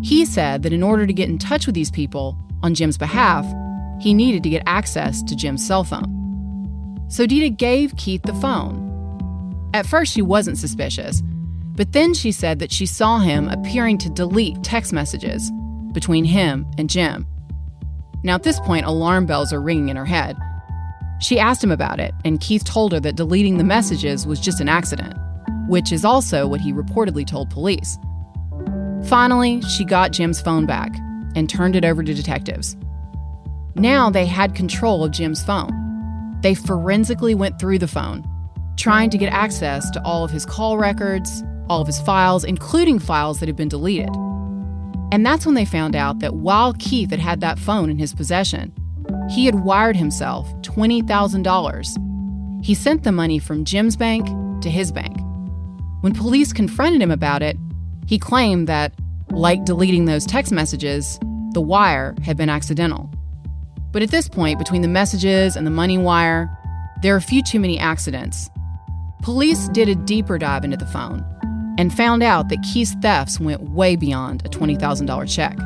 He 0.02 0.24
said 0.24 0.64
that 0.64 0.72
in 0.72 0.84
order 0.84 1.06
to 1.06 1.12
get 1.12 1.28
in 1.28 1.38
touch 1.38 1.66
with 1.66 1.76
these 1.76 1.92
people 1.92 2.38
on 2.64 2.76
Jim's 2.76 2.98
behalf, 2.98 3.46
he 4.00 4.14
needed 4.14 4.42
to 4.44 4.50
get 4.50 4.64
access 4.66 5.22
to 5.24 5.36
Jim's 5.36 5.68
cell 5.68 5.84
phone. 5.84 7.06
So 7.10 7.26
Dita 7.26 7.50
gave 7.50 7.98
Keith 7.98 8.22
the 8.24 8.34
phone. 8.36 9.70
At 9.74 9.86
first, 9.86 10.14
she 10.14 10.22
wasn't 10.22 10.58
suspicious, 10.58 11.22
but 11.76 11.92
then 11.92 12.14
she 12.14 12.32
said 12.32 12.60
that 12.60 12.72
she 12.72 12.86
saw 12.86 13.20
him 13.20 13.50
appearing 13.50 13.98
to 13.98 14.10
delete 14.10 14.64
text 14.64 14.94
messages 14.94 15.52
between 15.92 16.24
him 16.24 16.66
and 16.78 16.90
Jim. 16.90 17.28
Now, 18.24 18.36
at 18.36 18.44
this 18.44 18.60
point, 18.60 18.86
alarm 18.86 19.26
bells 19.26 19.54
are 19.54 19.62
ringing 19.62 19.90
in 19.90 19.96
her 19.96 20.06
head. 20.06 20.38
She 21.20 21.40
asked 21.40 21.64
him 21.64 21.72
about 21.72 22.00
it, 22.00 22.14
and 22.24 22.40
Keith 22.40 22.64
told 22.64 22.94
her 22.94 23.00
that 23.00 23.16
deleting 23.16 23.58
the 23.58 23.64
messages 23.64 24.26
was 24.26 24.40
just 24.40 24.62
an 24.62 24.70
accident, 24.70 25.14
which 25.68 25.92
is 25.92 26.06
also 26.06 26.48
what 26.48 26.62
he 26.62 26.74
reportedly 26.74 27.26
told 27.26 27.50
police. 27.50 27.98
Finally, 29.06 29.62
she 29.62 29.86
got 29.86 30.12
Jim's 30.12 30.42
phone 30.42 30.66
back 30.66 30.92
and 31.36 31.50
turned 31.50 31.76
it 31.76 31.86
over 31.86 32.04
to 32.04 32.14
detectives. 32.14 32.76
Now 33.76 34.10
they 34.10 34.26
had 34.26 34.56
control 34.56 35.04
of 35.04 35.12
Jim's 35.12 35.44
phone. 35.44 36.38
They 36.42 36.54
forensically 36.54 37.36
went 37.36 37.60
through 37.60 37.80
the 37.80 37.88
phone, 37.88 38.28
trying 38.78 39.10
to 39.10 39.18
get 39.18 39.32
access 39.32 39.90
to 39.92 40.04
all 40.04 40.24
of 40.24 40.32
his 40.32 40.46
call 40.46 40.78
records, 40.78 41.44
all 41.70 41.82
of 41.82 41.88
his 41.88 42.00
files, 42.02 42.44
including 42.44 43.00
files 43.00 43.40
that 43.40 43.48
had 43.48 43.56
been 43.56 43.70
deleted. 43.70 44.10
And 45.12 45.26
that's 45.26 45.46
when 45.46 45.56
they 45.56 45.66
found 45.66 45.96
out 45.96 46.20
that 46.20 46.36
while 46.36 46.74
Keith 46.74 47.10
had 47.10 47.20
had 47.20 47.42
that 47.42 47.58
phone 47.58 47.90
in 47.90 47.98
his 47.98 48.14
possession, 48.14 48.72
he 49.30 49.46
had 49.46 49.64
wired 49.64 49.96
himself 49.96 50.48
$20,000. 50.62 52.66
He 52.66 52.76
sent 52.76 53.04
the 53.04 53.12
money 53.12 53.40
from 53.40 53.66
Jim's 53.66 53.96
bank 53.96 54.28
to 54.62 54.70
his 54.70 54.92
bank. 54.92 55.18
When 56.02 56.14
police 56.14 56.54
confronted 56.54 57.02
him 57.02 57.12
about 57.12 57.42
it, 57.42 57.58
he 58.06 58.20
claimed 58.20 58.68
that, 58.68 58.94
like 59.32 59.66
deleting 59.66 60.06
those 60.06 60.26
text 60.26 60.52
messages, 60.52 61.20
the 61.54 61.62
wire 61.62 62.16
had 62.24 62.38
been 62.38 62.50
accidental. 62.50 63.12
But 63.92 64.04
at 64.04 64.12
this 64.12 64.30
point, 64.30 64.60
between 64.60 64.84
the 64.84 64.88
messages 64.88 65.56
and 65.56 65.66
the 65.66 65.72
money 65.72 65.98
wire, 65.98 66.56
there 67.02 67.16
are 67.16 67.18
a 67.18 67.22
few 67.22 67.42
too 67.42 67.60
many 67.60 67.80
accidents. 67.80 68.50
Police 69.24 69.68
did 69.70 69.90
a 69.90 69.96
deeper 69.96 70.38
dive 70.38 70.64
into 70.64 70.78
the 70.78 70.86
phone 70.86 71.26
and 71.80 71.96
found 71.96 72.22
out 72.22 72.50
that 72.50 72.62
Keith's 72.62 72.94
thefts 72.96 73.40
went 73.40 73.70
way 73.70 73.96
beyond 73.96 74.46
a 74.46 74.50
$20,000 74.50 75.34
check. 75.34 75.58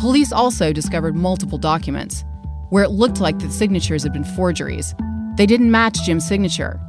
Police 0.00 0.32
also 0.32 0.72
discovered 0.72 1.14
multiple 1.14 1.56
documents 1.56 2.24
where 2.70 2.82
it 2.82 2.90
looked 2.90 3.20
like 3.20 3.38
the 3.38 3.48
signatures 3.48 4.02
had 4.02 4.12
been 4.12 4.24
forgeries. 4.24 4.92
They 5.36 5.46
didn't 5.46 5.70
match 5.70 6.02
Jim's 6.04 6.26
signature. 6.26 6.80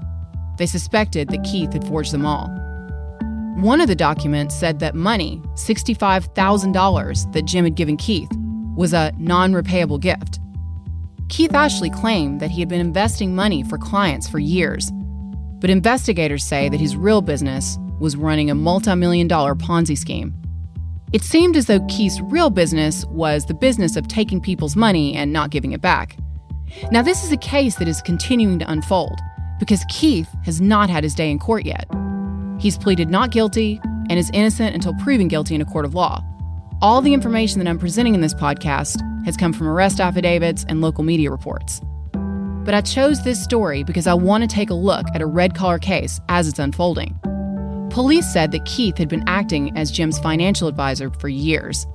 They 0.58 0.66
suspected 0.66 1.30
that 1.30 1.44
Keith 1.44 1.72
had 1.74 1.86
forged 1.86 2.12
them 2.12 2.26
all. 2.26 2.48
One 3.58 3.80
of 3.80 3.88
the 3.88 3.96
documents 3.96 4.56
said 4.56 4.80
that 4.80 4.96
money, 4.96 5.40
$65,000, 5.54 7.32
that 7.32 7.46
Jim 7.46 7.64
had 7.64 7.76
given 7.76 7.96
Keith, 7.96 8.32
was 8.76 8.92
a 8.92 9.14
non 9.20 9.54
repayable 9.54 10.00
gift. 10.00 10.40
Keith 11.30 11.54
Ashley 11.54 11.92
claimed 11.92 12.40
that 12.40 12.50
he 12.50 12.60
had 12.60 12.70
been 12.70 12.82
investing 12.82 13.36
money 13.36 13.62
for 13.62 13.78
clients 13.78 14.28
for 14.28 14.40
years, 14.40 14.92
but 15.60 15.70
investigators 15.70 16.44
say 16.44 16.70
that 16.70 16.80
his 16.80 16.96
real 16.96 17.22
business 17.22 17.78
was 18.00 18.16
running 18.16 18.50
a 18.50 18.56
multi 18.56 18.96
million 18.96 19.28
dollar 19.28 19.56
Ponzi 19.56 19.98
scheme. 19.98 20.34
It 21.14 21.24
seemed 21.24 21.56
as 21.56 21.68
though 21.68 21.86
Keith's 21.88 22.20
real 22.22 22.50
business 22.50 23.06
was 23.06 23.46
the 23.46 23.54
business 23.54 23.96
of 23.96 24.08
taking 24.08 24.42
people's 24.42 24.76
money 24.76 25.16
and 25.16 25.32
not 25.32 25.50
giving 25.50 25.72
it 25.72 25.82
back. 25.82 26.18
Now, 26.92 27.02
this 27.02 27.24
is 27.24 27.32
a 27.32 27.38
case 27.38 27.76
that 27.76 27.88
is 27.88 28.02
continuing 28.02 28.60
to 28.60 28.70
unfold 28.70 29.20
because 29.60 29.86
Keith 29.90 30.28
has 30.44 30.60
not 30.60 30.90
had 30.90 31.04
his 31.04 31.16
day 31.16 31.32
in 31.32 31.40
court 31.40 31.66
yet. 31.66 31.88
He's 32.60 32.78
pleaded 32.78 33.10
not 33.10 33.32
guilty 33.32 33.80
and 34.10 34.20
is 34.20 34.30
innocent 34.34 34.76
until 34.76 34.94
proven 34.96 35.28
guilty 35.28 35.56
in 35.56 35.62
a 35.62 35.66
court 35.66 35.86
of 35.86 35.96
law. 35.96 36.24
All 36.82 37.02
the 37.02 37.14
information 37.14 37.60
that 37.60 37.70
I'm 37.70 37.80
presenting 37.80 38.16
in 38.16 38.22
this 38.22 38.34
podcast 38.34 39.00
has 39.26 39.38
come 39.38 39.54
from 39.54 39.68
arrest 39.68 40.00
affidavits 40.00 40.66
and 40.68 40.82
local 40.82 41.04
media 41.04 41.32
reports. 41.32 41.82
But 42.14 42.74
I 42.74 42.82
chose 42.82 43.24
this 43.24 43.42
story 43.42 43.84
because 43.84 44.08
I 44.08 44.14
want 44.14 44.42
to 44.44 44.54
take 44.54 44.70
a 44.70 44.74
look 44.74 45.06
at 45.14 45.22
a 45.22 45.26
red 45.26 45.56
collar 45.56 45.80
case 45.80 46.20
as 46.30 46.48
it's 46.48 46.60
unfolding. 46.60 47.18
Police 47.96 48.28
said 48.34 48.52
that 48.52 48.66
Keith 48.66 48.98
had 48.98 49.08
been 49.08 49.24
acting 49.26 49.72
as 49.78 49.90
Jim's 49.90 50.20
financial 50.20 50.68
advisor 50.68 51.10
for 51.12 51.30
years. 51.30 51.88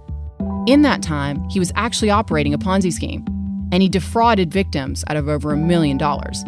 In 0.66 0.80
that 0.80 1.02
time, 1.02 1.46
he 1.50 1.58
was 1.58 1.72
actually 1.74 2.08
operating 2.08 2.54
a 2.54 2.58
Ponzi 2.58 2.90
scheme, 2.90 3.22
and 3.70 3.82
he 3.82 3.88
defrauded 3.90 4.50
victims 4.50 5.04
out 5.08 5.18
of 5.18 5.28
over 5.28 5.52
a 5.52 5.58
million 5.58 5.98
dollars. 5.98 6.42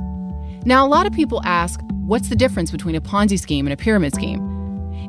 Now, 0.64 0.86
a 0.86 0.88
lot 0.88 1.06
of 1.06 1.12
people 1.12 1.42
ask 1.44 1.78
what's 2.06 2.30
the 2.30 2.34
difference 2.34 2.70
between 2.70 2.94
a 2.94 3.00
Ponzi 3.02 3.38
scheme 3.38 3.66
and 3.66 3.74
a 3.74 3.76
pyramid 3.76 4.14
scheme? 4.14 4.40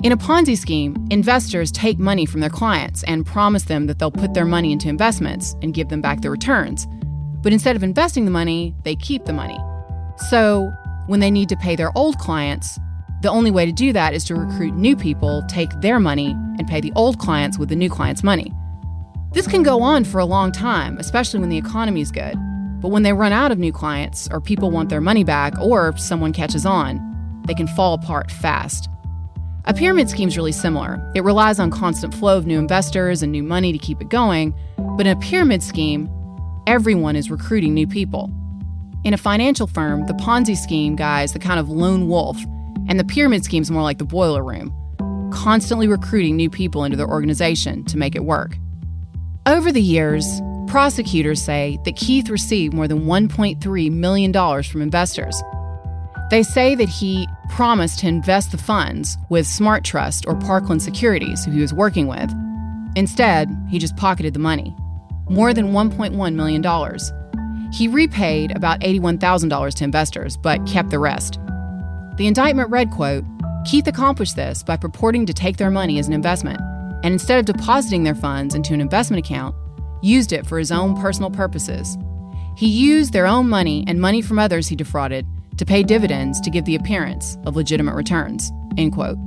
In 0.03 0.11
a 0.11 0.17
Ponzi 0.17 0.57
scheme, 0.57 1.07
investors 1.09 1.71
take 1.71 1.97
money 1.97 2.25
from 2.25 2.41
their 2.41 2.49
clients 2.49 3.01
and 3.03 3.25
promise 3.25 3.63
them 3.63 3.87
that 3.87 3.97
they'll 3.97 4.11
put 4.11 4.33
their 4.33 4.43
money 4.43 4.73
into 4.73 4.89
investments 4.89 5.55
and 5.61 5.73
give 5.73 5.87
them 5.87 6.01
back 6.01 6.19
the 6.19 6.29
returns. 6.29 6.85
But 7.41 7.53
instead 7.53 7.77
of 7.77 7.83
investing 7.83 8.25
the 8.25 8.31
money, 8.31 8.75
they 8.83 8.97
keep 8.97 9.23
the 9.23 9.31
money. 9.31 9.57
So, 10.27 10.69
when 11.07 11.21
they 11.21 11.31
need 11.31 11.47
to 11.47 11.55
pay 11.55 11.77
their 11.77 11.97
old 11.97 12.17
clients, 12.17 12.77
the 13.23 13.31
only 13.31 13.51
way 13.51 13.65
to 13.65 13.71
do 13.71 13.93
that 13.93 14.13
is 14.13 14.25
to 14.25 14.35
recruit 14.35 14.75
new 14.75 14.97
people, 14.97 15.43
take 15.47 15.71
their 15.79 15.97
money, 15.97 16.31
and 16.59 16.67
pay 16.67 16.81
the 16.81 16.91
old 16.93 17.17
clients 17.19 17.57
with 17.57 17.69
the 17.69 17.75
new 17.75 17.89
clients' 17.89 18.21
money. 18.21 18.51
This 19.31 19.47
can 19.47 19.63
go 19.63 19.81
on 19.81 20.03
for 20.03 20.19
a 20.19 20.25
long 20.25 20.51
time, 20.51 20.97
especially 20.97 21.39
when 21.39 21.49
the 21.49 21.57
economy 21.57 22.01
is 22.01 22.11
good. 22.11 22.35
But 22.81 22.89
when 22.89 23.03
they 23.03 23.13
run 23.13 23.31
out 23.31 23.51
of 23.51 23.57
new 23.57 23.71
clients, 23.71 24.27
or 24.29 24.41
people 24.41 24.71
want 24.71 24.89
their 24.89 24.99
money 24.99 25.23
back, 25.23 25.57
or 25.61 25.95
someone 25.95 26.33
catches 26.33 26.65
on, 26.65 26.99
they 27.47 27.53
can 27.53 27.65
fall 27.65 27.93
apart 27.93 28.29
fast. 28.29 28.89
A 29.65 29.73
pyramid 29.73 30.09
scheme 30.09 30.27
is 30.27 30.35
really 30.35 30.51
similar. 30.51 30.99
It 31.15 31.23
relies 31.23 31.59
on 31.59 31.71
constant 31.71 32.13
flow 32.13 32.37
of 32.37 32.45
new 32.45 32.59
investors 32.59 33.23
and 33.23 33.31
new 33.31 33.41
money 33.41 33.71
to 33.71 33.79
keep 33.79 34.01
it 34.01 34.09
going, 34.09 34.53
but 34.97 35.07
in 35.07 35.17
a 35.17 35.21
pyramid 35.21 35.63
scheme, 35.63 36.09
everyone 36.67 37.15
is 37.15 37.31
recruiting 37.31 37.73
new 37.73 37.87
people. 37.87 38.29
In 39.05 39.13
a 39.13 39.17
financial 39.17 39.67
firm, 39.67 40.05
the 40.07 40.13
Ponzi 40.13 40.57
scheme 40.57 40.97
guy 40.97 41.23
is 41.23 41.31
the 41.31 41.39
kind 41.39 41.59
of 41.59 41.69
lone 41.69 42.09
wolf, 42.09 42.37
and 42.87 42.99
the 42.99 43.03
pyramid 43.03 43.43
scheme 43.43 43.61
is 43.61 43.71
more 43.71 43.81
like 43.81 43.97
the 43.97 44.05
boiler 44.05 44.43
room, 44.43 44.73
constantly 45.31 45.87
recruiting 45.87 46.35
new 46.35 46.49
people 46.49 46.83
into 46.83 46.97
their 46.97 47.09
organization 47.09 47.83
to 47.85 47.97
make 47.97 48.15
it 48.15 48.25
work. 48.25 48.57
Over 49.45 49.71
the 49.71 49.81
years, 49.81 50.25
prosecutors 50.67 51.41
say 51.41 51.77
that 51.85 51.95
Keith 51.95 52.29
received 52.29 52.73
more 52.73 52.87
than 52.87 53.05
$1.3 53.05 53.91
million 53.91 54.63
from 54.63 54.81
investors. 54.81 55.41
They 56.29 56.43
say 56.43 56.75
that 56.75 56.89
he 56.89 57.27
promised 57.49 57.99
to 57.99 58.07
invest 58.07 58.51
the 58.51 58.57
funds 58.57 59.17
with 59.29 59.45
Smart 59.45 59.83
Trust 59.83 60.25
or 60.27 60.35
Parkland 60.35 60.81
Securities, 60.81 61.45
who 61.45 61.51
he 61.51 61.61
was 61.61 61.73
working 61.73 62.07
with. 62.07 62.31
Instead, 62.95 63.49
he 63.69 63.79
just 63.79 63.97
pocketed 63.97 64.33
the 64.33 64.39
money 64.39 64.75
more 65.29 65.53
than 65.53 65.71
$1.1 65.71 66.35
million. 66.35 67.71
He 67.71 67.87
repaid 67.87 68.55
about 68.55 68.81
$81,000 68.81 69.73
to 69.75 69.83
investors, 69.83 70.37
but 70.37 70.65
kept 70.67 70.89
the 70.89 70.99
rest. 70.99 71.39
The 72.17 72.27
indictment 72.27 72.69
read, 72.69 72.91
quote, 72.91 73.23
Keith 73.65 73.87
accomplished 73.87 74.35
this 74.35 74.61
by 74.61 74.77
purporting 74.77 75.25
to 75.25 75.33
take 75.33 75.57
their 75.57 75.71
money 75.71 75.97
as 75.97 76.07
an 76.07 76.13
investment, 76.13 76.59
and 77.03 77.13
instead 77.13 77.39
of 77.39 77.45
depositing 77.45 78.03
their 78.03 78.15
funds 78.15 78.55
into 78.55 78.73
an 78.73 78.81
investment 78.81 79.25
account, 79.25 79.55
used 80.01 80.31
it 80.31 80.45
for 80.45 80.59
his 80.59 80.71
own 80.71 80.99
personal 80.99 81.31
purposes. 81.31 81.97
He 82.55 82.67
used 82.67 83.13
their 83.13 83.25
own 83.25 83.49
money 83.49 83.83
and 83.87 83.99
money 83.99 84.21
from 84.21 84.37
others 84.37 84.67
he 84.67 84.75
defrauded 84.75 85.25
to 85.57 85.65
pay 85.65 85.81
dividends 85.81 86.39
to 86.41 86.49
give 86.49 86.65
the 86.65 86.75
appearance 86.75 87.37
of 87.45 87.55
legitimate 87.55 87.95
returns. 87.95 88.51
End 88.77 88.93
quote. 88.93 89.17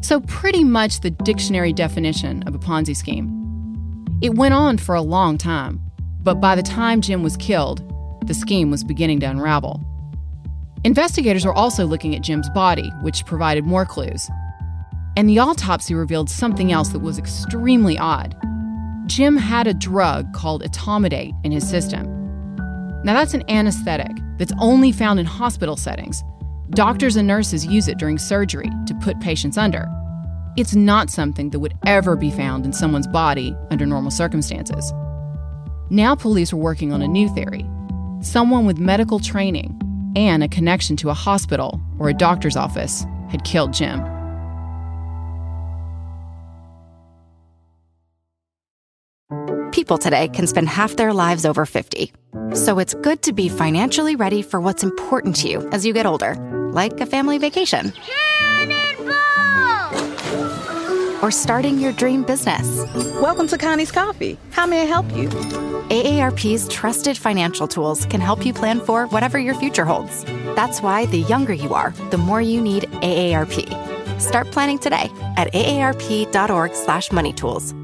So, 0.00 0.20
pretty 0.20 0.62
much 0.62 1.00
the 1.00 1.10
dictionary 1.10 1.72
definition 1.72 2.44
of 2.44 2.54
a 2.54 2.58
Ponzi 2.58 2.96
scheme. 2.96 3.34
It 4.22 4.36
went 4.36 4.54
on 4.54 4.78
for 4.78 4.94
a 4.94 5.02
long 5.02 5.38
time, 5.38 5.80
but 6.20 6.40
by 6.40 6.54
the 6.54 6.62
time 6.62 7.00
Jim 7.00 7.22
was 7.22 7.36
killed, 7.36 7.82
the 8.26 8.34
scheme 8.34 8.70
was 8.70 8.84
beginning 8.84 9.20
to 9.20 9.26
unravel. 9.30 9.82
Investigators 10.84 11.44
were 11.44 11.54
also 11.54 11.84
looking 11.84 12.14
at 12.14 12.22
Jim's 12.22 12.48
body, 12.50 12.90
which 13.02 13.26
provided 13.26 13.64
more 13.64 13.84
clues. 13.84 14.30
And 15.16 15.28
the 15.28 15.40
autopsy 15.40 15.94
revealed 15.94 16.30
something 16.30 16.70
else 16.70 16.90
that 16.90 17.00
was 17.00 17.18
extremely 17.18 17.98
odd. 17.98 18.36
Jim 19.06 19.36
had 19.36 19.66
a 19.66 19.74
drug 19.74 20.32
called 20.32 20.62
etomidate 20.62 21.34
in 21.44 21.50
his 21.50 21.68
system. 21.68 22.06
Now, 23.02 23.14
that's 23.14 23.34
an 23.34 23.48
anesthetic 23.50 24.12
that's 24.38 24.52
only 24.60 24.92
found 24.92 25.18
in 25.18 25.26
hospital 25.26 25.76
settings. 25.76 26.22
Doctors 26.70 27.16
and 27.16 27.26
nurses 27.26 27.66
use 27.66 27.88
it 27.88 27.98
during 27.98 28.18
surgery 28.18 28.70
to 28.86 28.94
put 29.02 29.18
patients 29.18 29.58
under. 29.58 29.88
It's 30.56 30.76
not 30.76 31.10
something 31.10 31.50
that 31.50 31.58
would 31.58 31.74
ever 31.86 32.14
be 32.14 32.30
found 32.30 32.64
in 32.64 32.72
someone's 32.72 33.06
body 33.08 33.56
under 33.70 33.86
normal 33.86 34.10
circumstances. 34.12 34.92
Now, 35.90 36.14
police 36.14 36.52
are 36.52 36.56
working 36.56 36.92
on 36.92 37.02
a 37.02 37.08
new 37.08 37.28
theory 37.34 37.66
someone 38.20 38.66
with 38.66 38.78
medical 38.78 39.20
training 39.20 39.80
and 40.16 40.42
a 40.42 40.48
connection 40.48 40.96
to 40.96 41.10
a 41.10 41.14
hospital 41.14 41.80
or 41.98 42.08
a 42.08 42.14
doctor's 42.14 42.56
office 42.56 43.04
had 43.28 43.44
killed 43.44 43.72
Jim. 43.72 44.00
People 49.72 49.98
today 49.98 50.28
can 50.28 50.46
spend 50.46 50.68
half 50.68 50.96
their 50.96 51.12
lives 51.12 51.46
over 51.46 51.64
50. 51.64 52.12
So 52.54 52.78
it's 52.78 52.94
good 52.94 53.22
to 53.22 53.32
be 53.32 53.48
financially 53.48 54.16
ready 54.16 54.42
for 54.42 54.60
what's 54.60 54.82
important 54.82 55.36
to 55.36 55.48
you 55.48 55.68
as 55.70 55.86
you 55.86 55.92
get 55.92 56.06
older, 56.06 56.34
like 56.72 57.00
a 57.00 57.06
family 57.06 57.38
vacation. 57.38 57.92
Or 61.22 61.30
starting 61.32 61.78
your 61.78 61.92
dream 61.92 62.22
business. 62.22 62.84
Welcome 63.20 63.48
to 63.48 63.58
Connie's 63.58 63.90
Coffee. 63.90 64.38
How 64.50 64.66
may 64.66 64.82
I 64.82 64.84
help 64.84 65.04
you? 65.16 65.28
AARP's 65.88 66.68
trusted 66.68 67.18
financial 67.18 67.66
tools 67.66 68.06
can 68.06 68.20
help 68.20 68.46
you 68.46 68.52
plan 68.52 68.78
for 68.80 69.08
whatever 69.08 69.36
your 69.38 69.56
future 69.56 69.84
holds. 69.84 70.24
That's 70.54 70.80
why 70.80 71.06
the 71.06 71.22
younger 71.22 71.52
you 71.52 71.74
are, 71.74 71.90
the 72.10 72.18
more 72.18 72.40
you 72.40 72.60
need 72.60 72.84
AARP. 73.02 74.20
Start 74.20 74.52
planning 74.52 74.78
today 74.78 75.10
at 75.36 75.52
aarp.org/moneytools. 75.52 77.74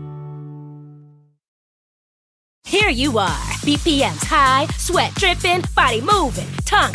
Here 2.67 2.89
you 2.89 3.19
are, 3.19 3.53
BPMs 3.67 4.25
high, 4.25 4.67
sweat 4.79 5.15
dripping, 5.17 5.63
body 5.75 6.01
moving, 6.01 6.49
tongue 6.65 6.95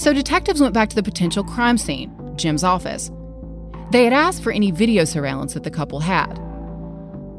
So 0.00 0.14
detectives 0.14 0.62
went 0.62 0.72
back 0.72 0.88
to 0.88 0.96
the 0.96 1.02
potential 1.02 1.44
crime 1.44 1.76
scene, 1.76 2.10
Jim's 2.34 2.64
office. 2.64 3.10
They 3.90 4.04
had 4.04 4.14
asked 4.14 4.42
for 4.42 4.50
any 4.50 4.70
video 4.70 5.04
surveillance 5.04 5.52
that 5.52 5.62
the 5.62 5.70
couple 5.70 6.00
had. 6.00 6.40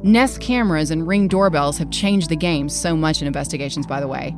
Nest 0.04 0.40
cameras 0.42 0.92
and 0.92 1.08
ring 1.08 1.28
doorbells 1.28 1.80
have 1.80 1.90
changed 1.90 2.30
the 2.30 2.36
game 2.36 2.70
so 2.70 2.96
much 2.96 3.20
in 3.20 3.26
investigations, 3.26 3.88
by 3.88 4.00
the 4.00 4.08
way. 4.08 4.36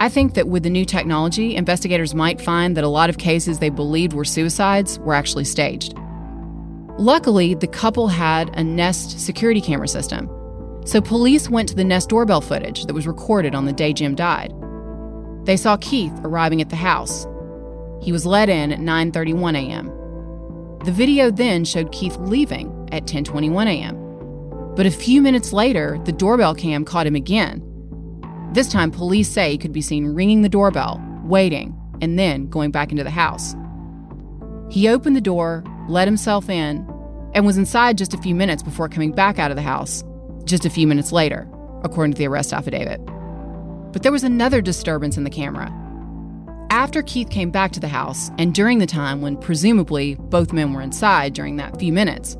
I 0.00 0.08
think 0.08 0.34
that 0.34 0.48
with 0.48 0.64
the 0.64 0.70
new 0.70 0.84
technology, 0.84 1.54
investigators 1.54 2.12
might 2.12 2.40
find 2.40 2.76
that 2.76 2.82
a 2.82 2.88
lot 2.88 3.08
of 3.08 3.18
cases 3.18 3.60
they 3.60 3.70
believed 3.70 4.14
were 4.14 4.24
suicides 4.24 4.98
were 4.98 5.14
actually 5.14 5.44
staged. 5.44 5.94
Luckily, 6.98 7.54
the 7.54 7.68
couple 7.68 8.08
had 8.08 8.50
a 8.56 8.64
Nest 8.64 9.20
security 9.24 9.60
camera 9.60 9.86
system, 9.86 10.28
so 10.84 11.00
police 11.00 11.48
went 11.48 11.68
to 11.68 11.76
the 11.76 11.84
Nest 11.84 12.08
doorbell 12.08 12.40
footage 12.40 12.86
that 12.86 12.94
was 12.94 13.06
recorded 13.06 13.54
on 13.54 13.64
the 13.64 13.72
day 13.72 13.92
Jim 13.92 14.16
died. 14.16 14.52
They 15.48 15.56
saw 15.56 15.78
Keith 15.78 16.12
arriving 16.24 16.60
at 16.60 16.68
the 16.68 16.76
house. 16.76 17.26
He 18.02 18.12
was 18.12 18.26
let 18.26 18.50
in 18.50 18.70
at 18.70 18.80
9:31 18.80 19.56
a.m. 19.56 19.86
The 20.84 20.92
video 20.92 21.30
then 21.30 21.64
showed 21.64 21.90
Keith 21.90 22.18
leaving 22.18 22.86
at 22.92 23.06
10:21 23.06 23.66
a.m. 23.66 24.74
But 24.76 24.84
a 24.84 24.90
few 24.90 25.22
minutes 25.22 25.54
later, 25.54 25.98
the 26.04 26.12
doorbell 26.12 26.54
cam 26.54 26.84
caught 26.84 27.06
him 27.06 27.14
again. 27.14 27.64
This 28.52 28.68
time, 28.68 28.90
police 28.90 29.30
say 29.30 29.52
he 29.52 29.56
could 29.56 29.72
be 29.72 29.80
seen 29.80 30.08
ringing 30.08 30.42
the 30.42 30.50
doorbell, 30.50 31.02
waiting, 31.24 31.74
and 32.02 32.18
then 32.18 32.50
going 32.50 32.70
back 32.70 32.90
into 32.90 33.02
the 33.02 33.08
house. 33.08 33.56
He 34.68 34.86
opened 34.86 35.16
the 35.16 35.22
door, 35.22 35.64
let 35.88 36.08
himself 36.08 36.50
in, 36.50 36.86
and 37.32 37.46
was 37.46 37.56
inside 37.56 37.96
just 37.96 38.12
a 38.12 38.18
few 38.18 38.34
minutes 38.34 38.62
before 38.62 38.90
coming 38.90 39.12
back 39.12 39.38
out 39.38 39.50
of 39.50 39.56
the 39.56 39.62
house, 39.62 40.04
just 40.44 40.66
a 40.66 40.70
few 40.70 40.86
minutes 40.86 41.10
later, 41.10 41.48
according 41.84 42.12
to 42.12 42.18
the 42.18 42.26
arrest 42.26 42.52
affidavit. 42.52 43.00
But 43.92 44.02
there 44.02 44.12
was 44.12 44.24
another 44.24 44.60
disturbance 44.60 45.16
in 45.16 45.24
the 45.24 45.30
camera. 45.30 45.72
After 46.70 47.02
Keith 47.02 47.30
came 47.30 47.50
back 47.50 47.72
to 47.72 47.80
the 47.80 47.88
house, 47.88 48.30
and 48.38 48.54
during 48.54 48.78
the 48.78 48.86
time 48.86 49.22
when 49.22 49.36
presumably 49.36 50.16
both 50.16 50.52
men 50.52 50.72
were 50.72 50.82
inside 50.82 51.32
during 51.32 51.56
that 51.56 51.78
few 51.78 51.92
minutes, 51.92 52.36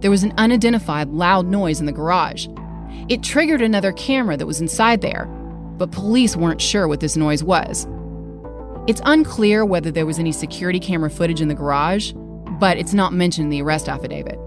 there 0.00 0.10
was 0.10 0.22
an 0.22 0.34
unidentified 0.36 1.08
loud 1.08 1.46
noise 1.46 1.80
in 1.80 1.86
the 1.86 1.92
garage. 1.92 2.46
It 3.08 3.22
triggered 3.22 3.62
another 3.62 3.92
camera 3.92 4.36
that 4.36 4.46
was 4.46 4.60
inside 4.60 5.00
there, 5.00 5.26
but 5.78 5.92
police 5.92 6.36
weren't 6.36 6.60
sure 6.60 6.88
what 6.88 7.00
this 7.00 7.16
noise 7.16 7.42
was. 7.42 7.86
It's 8.86 9.00
unclear 9.04 9.64
whether 9.64 9.90
there 9.90 10.06
was 10.06 10.18
any 10.18 10.32
security 10.32 10.80
camera 10.80 11.10
footage 11.10 11.40
in 11.40 11.48
the 11.48 11.54
garage, 11.54 12.12
but 12.58 12.76
it's 12.76 12.94
not 12.94 13.12
mentioned 13.12 13.46
in 13.46 13.50
the 13.50 13.62
arrest 13.62 13.88
affidavit. 13.88 14.38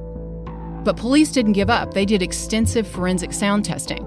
But 0.84 0.98
police 0.98 1.32
didn't 1.32 1.54
give 1.54 1.70
up. 1.70 1.94
They 1.94 2.06
did 2.06 2.22
extensive 2.22 2.88
forensic 2.88 3.34
sound 3.34 3.66
testing. 3.66 4.06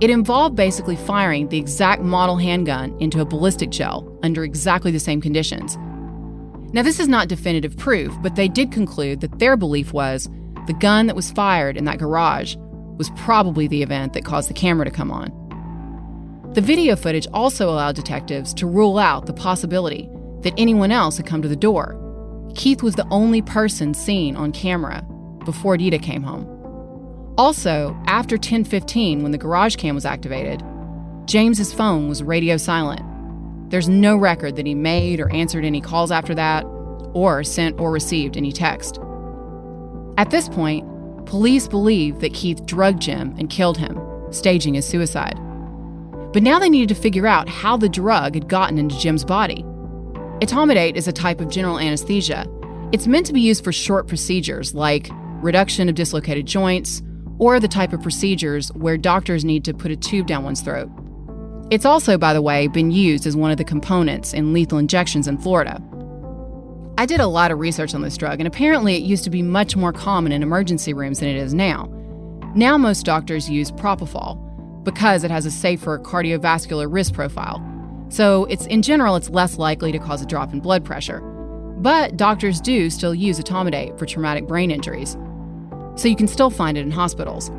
It 0.00 0.10
involved 0.10 0.54
basically 0.54 0.94
firing 0.94 1.48
the 1.48 1.58
exact 1.58 2.02
model 2.02 2.36
handgun 2.36 2.96
into 3.00 3.20
a 3.20 3.24
ballistic 3.24 3.70
gel 3.70 4.16
under 4.22 4.44
exactly 4.44 4.92
the 4.92 5.00
same 5.00 5.20
conditions. 5.20 5.76
Now, 6.72 6.82
this 6.82 7.00
is 7.00 7.08
not 7.08 7.28
definitive 7.28 7.76
proof, 7.76 8.14
but 8.22 8.36
they 8.36 8.46
did 8.46 8.70
conclude 8.70 9.20
that 9.22 9.38
their 9.40 9.56
belief 9.56 9.92
was 9.92 10.28
the 10.68 10.74
gun 10.74 11.06
that 11.06 11.16
was 11.16 11.32
fired 11.32 11.76
in 11.76 11.84
that 11.86 11.98
garage 11.98 12.54
was 12.96 13.10
probably 13.16 13.66
the 13.66 13.82
event 13.82 14.12
that 14.12 14.24
caused 14.24 14.50
the 14.50 14.54
camera 14.54 14.84
to 14.84 14.90
come 14.90 15.10
on. 15.10 15.32
The 16.54 16.60
video 16.60 16.94
footage 16.94 17.26
also 17.32 17.68
allowed 17.68 17.96
detectives 17.96 18.54
to 18.54 18.66
rule 18.66 18.98
out 18.98 19.26
the 19.26 19.32
possibility 19.32 20.08
that 20.42 20.54
anyone 20.58 20.92
else 20.92 21.16
had 21.16 21.26
come 21.26 21.42
to 21.42 21.48
the 21.48 21.56
door. 21.56 21.96
Keith 22.54 22.82
was 22.82 22.94
the 22.94 23.08
only 23.10 23.42
person 23.42 23.94
seen 23.94 24.36
on 24.36 24.52
camera 24.52 25.02
before 25.44 25.76
Dita 25.76 25.98
came 25.98 26.22
home. 26.22 26.57
Also, 27.38 27.96
after 28.08 28.36
10:15 28.36 29.22
when 29.22 29.30
the 29.30 29.38
garage 29.38 29.76
cam 29.76 29.94
was 29.94 30.04
activated, 30.04 30.60
James's 31.26 31.72
phone 31.72 32.08
was 32.08 32.20
radio 32.20 32.56
silent. 32.56 33.00
There's 33.70 33.88
no 33.88 34.16
record 34.16 34.56
that 34.56 34.66
he 34.66 34.74
made 34.74 35.20
or 35.20 35.30
answered 35.30 35.64
any 35.64 35.80
calls 35.80 36.10
after 36.10 36.34
that 36.34 36.64
or 37.12 37.44
sent 37.44 37.78
or 37.78 37.92
received 37.92 38.36
any 38.36 38.50
text. 38.50 38.98
At 40.16 40.30
this 40.30 40.48
point, 40.48 40.84
police 41.26 41.68
believe 41.68 42.18
that 42.20 42.34
Keith 42.34 42.66
drugged 42.66 43.02
Jim 43.02 43.36
and 43.38 43.48
killed 43.48 43.78
him, 43.78 44.00
staging 44.30 44.74
his 44.74 44.84
suicide. 44.84 45.38
But 46.32 46.42
now 46.42 46.58
they 46.58 46.68
needed 46.68 46.88
to 46.88 47.00
figure 47.00 47.28
out 47.28 47.48
how 47.48 47.76
the 47.76 47.88
drug 47.88 48.34
had 48.34 48.48
gotten 48.48 48.78
into 48.78 48.98
Jim's 48.98 49.24
body. 49.24 49.64
Etomidate 50.40 50.96
is 50.96 51.06
a 51.06 51.12
type 51.12 51.40
of 51.40 51.50
general 51.50 51.78
anesthesia. 51.78 52.46
It's 52.90 53.06
meant 53.06 53.26
to 53.26 53.32
be 53.32 53.40
used 53.40 53.62
for 53.62 53.72
short 53.72 54.08
procedures 54.08 54.74
like 54.74 55.08
reduction 55.40 55.88
of 55.88 55.94
dislocated 55.94 56.46
joints, 56.46 57.00
or 57.38 57.60
the 57.60 57.68
type 57.68 57.92
of 57.92 58.02
procedures 58.02 58.72
where 58.74 58.96
doctors 58.96 59.44
need 59.44 59.64
to 59.64 59.74
put 59.74 59.90
a 59.90 59.96
tube 59.96 60.26
down 60.26 60.44
one's 60.44 60.60
throat. 60.60 60.90
It's 61.70 61.84
also, 61.84 62.16
by 62.16 62.32
the 62.32 62.42
way, 62.42 62.66
been 62.66 62.90
used 62.90 63.26
as 63.26 63.36
one 63.36 63.50
of 63.50 63.58
the 63.58 63.64
components 63.64 64.32
in 64.32 64.52
lethal 64.52 64.78
injections 64.78 65.28
in 65.28 65.38
Florida. 65.38 65.82
I 66.96 67.06
did 67.06 67.20
a 67.20 67.26
lot 67.26 67.50
of 67.50 67.58
research 67.58 67.94
on 67.94 68.02
this 68.02 68.16
drug, 68.16 68.40
and 68.40 68.46
apparently 68.46 68.96
it 68.96 69.02
used 69.02 69.22
to 69.24 69.30
be 69.30 69.42
much 69.42 69.76
more 69.76 69.92
common 69.92 70.32
in 70.32 70.42
emergency 70.42 70.94
rooms 70.94 71.20
than 71.20 71.28
it 71.28 71.36
is 71.36 71.54
now. 71.54 71.86
Now, 72.54 72.78
most 72.78 73.04
doctors 73.04 73.48
use 73.48 73.70
propofol 73.70 74.42
because 74.82 75.22
it 75.22 75.30
has 75.30 75.44
a 75.44 75.50
safer 75.50 75.98
cardiovascular 75.98 76.92
risk 76.92 77.12
profile. 77.12 77.62
So, 78.08 78.46
it's 78.46 78.66
in 78.66 78.80
general, 78.82 79.16
it's 79.16 79.28
less 79.28 79.58
likely 79.58 79.92
to 79.92 79.98
cause 79.98 80.22
a 80.22 80.26
drop 80.26 80.54
in 80.54 80.60
blood 80.60 80.84
pressure. 80.84 81.20
But 81.20 82.16
doctors 82.16 82.60
do 82.60 82.88
still 82.90 83.14
use 83.14 83.38
etomidate 83.38 83.98
for 83.98 84.06
traumatic 84.06 84.48
brain 84.48 84.70
injuries 84.70 85.16
so 85.98 86.08
you 86.08 86.16
can 86.16 86.28
still 86.28 86.50
find 86.50 86.78
it 86.78 86.82
in 86.82 86.90
hospitals. 86.90 87.50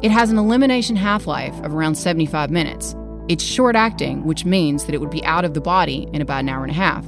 It 0.00 0.12
has 0.12 0.30
an 0.30 0.38
elimination 0.38 0.94
half 0.94 1.26
life 1.26 1.54
of 1.64 1.74
around 1.74 1.96
75 1.96 2.50
minutes. 2.50 2.94
It's 3.28 3.42
short 3.42 3.74
acting, 3.74 4.24
which 4.24 4.44
means 4.44 4.84
that 4.84 4.94
it 4.94 5.00
would 5.00 5.10
be 5.10 5.24
out 5.24 5.44
of 5.44 5.54
the 5.54 5.60
body 5.60 6.08
in 6.12 6.22
about 6.22 6.40
an 6.40 6.48
hour 6.48 6.62
and 6.62 6.70
a 6.70 6.74
half. 6.74 7.04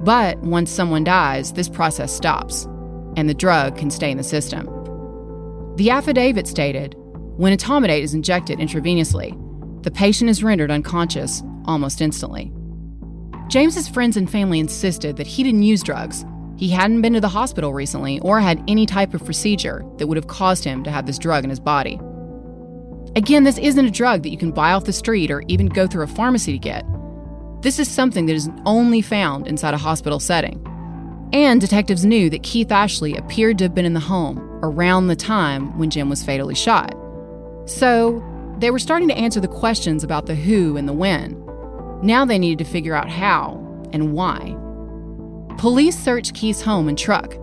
But 0.00 0.38
once 0.40 0.70
someone 0.70 1.04
dies, 1.04 1.52
this 1.52 1.68
process 1.68 2.14
stops, 2.14 2.64
and 3.16 3.28
the 3.28 3.34
drug 3.34 3.76
can 3.76 3.90
stay 3.90 4.10
in 4.10 4.16
the 4.16 4.24
system. 4.24 4.66
The 5.76 5.90
affidavit 5.90 6.48
stated 6.48 6.94
when 7.36 7.56
etomidate 7.56 8.02
is 8.02 8.14
injected 8.14 8.58
intravenously, 8.58 9.32
the 9.84 9.92
patient 9.92 10.28
is 10.28 10.42
rendered 10.42 10.72
unconscious 10.72 11.42
almost 11.66 12.00
instantly. 12.00 12.52
James's 13.46 13.88
friends 13.88 14.16
and 14.16 14.28
family 14.28 14.58
insisted 14.58 15.16
that 15.16 15.26
he 15.26 15.44
didn't 15.44 15.62
use 15.62 15.84
drugs 15.84 16.24
he 16.58 16.68
hadn't 16.70 17.02
been 17.02 17.12
to 17.12 17.20
the 17.20 17.28
hospital 17.28 17.72
recently 17.72 18.18
or 18.20 18.40
had 18.40 18.62
any 18.66 18.84
type 18.84 19.14
of 19.14 19.24
procedure 19.24 19.84
that 19.96 20.08
would 20.08 20.16
have 20.16 20.26
caused 20.26 20.64
him 20.64 20.82
to 20.82 20.90
have 20.90 21.06
this 21.06 21.16
drug 21.16 21.44
in 21.44 21.50
his 21.50 21.60
body. 21.60 22.00
Again, 23.14 23.44
this 23.44 23.58
isn't 23.58 23.86
a 23.86 23.90
drug 23.90 24.22
that 24.24 24.30
you 24.30 24.36
can 24.36 24.50
buy 24.50 24.72
off 24.72 24.84
the 24.84 24.92
street 24.92 25.30
or 25.30 25.44
even 25.46 25.66
go 25.66 25.86
through 25.86 26.02
a 26.02 26.08
pharmacy 26.08 26.52
to 26.52 26.58
get. 26.58 26.84
This 27.62 27.78
is 27.78 27.88
something 27.88 28.26
that 28.26 28.34
is 28.34 28.50
only 28.66 29.00
found 29.00 29.46
inside 29.46 29.72
a 29.72 29.78
hospital 29.78 30.18
setting. 30.18 30.64
And 31.32 31.60
detectives 31.60 32.04
knew 32.04 32.28
that 32.30 32.42
Keith 32.42 32.72
Ashley 32.72 33.16
appeared 33.16 33.58
to 33.58 33.64
have 33.64 33.74
been 33.74 33.84
in 33.84 33.94
the 33.94 34.00
home 34.00 34.40
around 34.62 35.06
the 35.06 35.16
time 35.16 35.78
when 35.78 35.90
Jim 35.90 36.08
was 36.08 36.24
fatally 36.24 36.56
shot. 36.56 36.92
So, 37.66 38.24
they 38.58 38.72
were 38.72 38.80
starting 38.80 39.08
to 39.08 39.16
answer 39.16 39.38
the 39.38 39.46
questions 39.46 40.02
about 40.02 40.26
the 40.26 40.34
who 40.34 40.76
and 40.76 40.88
the 40.88 40.92
when. 40.92 41.40
Now 42.02 42.24
they 42.24 42.38
needed 42.38 42.64
to 42.64 42.70
figure 42.70 42.94
out 42.94 43.08
how 43.08 43.52
and 43.92 44.12
why. 44.12 44.56
Police 45.58 45.98
searched 45.98 46.34
Keith's 46.34 46.62
home 46.62 46.88
and 46.88 46.96
truck. 46.96 47.34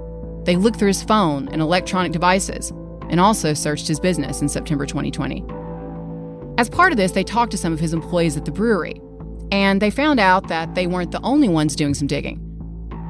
They 0.46 0.56
looked 0.56 0.80
through 0.80 0.88
his 0.88 1.04
phone 1.04 1.50
and 1.50 1.62
electronic 1.62 2.14
devices 2.14 2.70
and 3.10 3.20
also 3.20 3.54
searched 3.54 3.90
his 3.90 4.00
business 4.00 4.42
in 4.42 4.48
September 4.48 4.86
2020. 4.86 5.44
As 6.58 6.70
part 6.70 6.94
of 6.94 6.98
this, 6.98 7.12
they 7.12 7.26
talked 7.26 7.52
to 7.52 7.58
some 7.58 7.74
of 7.74 7.80
his 7.82 7.94
employees 7.94 8.38
at 8.38 8.46
the 8.46 8.54
brewery, 8.54 9.02
and 9.52 9.82
they 9.82 9.90
found 9.90 10.22
out 10.22 10.48
that 10.48 10.76
they 10.76 10.88
weren't 10.88 11.12
the 11.12 11.22
only 11.24 11.50
ones 11.50 11.76
doing 11.76 11.94
some 11.94 12.08
digging. 12.08 12.40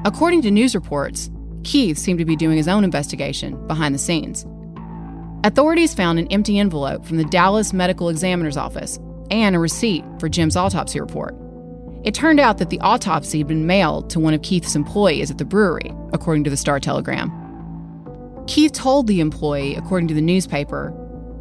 According 0.05 0.41
to 0.41 0.49
news 0.49 0.73
reports, 0.73 1.29
Keith 1.63 1.99
seemed 1.99 2.17
to 2.17 2.25
be 2.25 2.35
doing 2.35 2.57
his 2.57 2.67
own 2.67 2.83
investigation 2.83 3.67
behind 3.67 3.93
the 3.93 3.99
scenes. 3.99 4.43
Authorities 5.43 5.93
found 5.93 6.17
an 6.17 6.27
empty 6.31 6.57
envelope 6.57 7.05
from 7.05 7.17
the 7.17 7.25
Dallas 7.25 7.73
Medical 7.73 8.09
Examiner's 8.09 8.57
Office 8.57 8.97
and 9.29 9.55
a 9.55 9.59
receipt 9.59 10.03
for 10.19 10.29
Jim's 10.29 10.55
autopsy 10.55 10.99
report. 10.99 11.35
It 12.05 12.13
turned 12.13 12.39
out 12.39 12.59
that 12.59 12.69
the 12.69 12.79
autopsy 12.81 13.39
had 13.39 13.47
been 13.47 13.65
mailed 13.65 14.09
to 14.11 14.19
one 14.19 14.33
of 14.33 14.41
Keith's 14.41 14.75
employees 14.75 15.31
at 15.31 15.37
the 15.37 15.45
brewery, 15.45 15.91
according 16.13 16.43
to 16.45 16.49
the 16.49 16.57
Star 16.57 16.79
Telegram. 16.79 17.31
Keith 18.47 18.73
told 18.73 19.07
the 19.07 19.19
employee, 19.19 19.75
according 19.75 20.07
to 20.09 20.13
the 20.13 20.21
newspaper, 20.21 20.93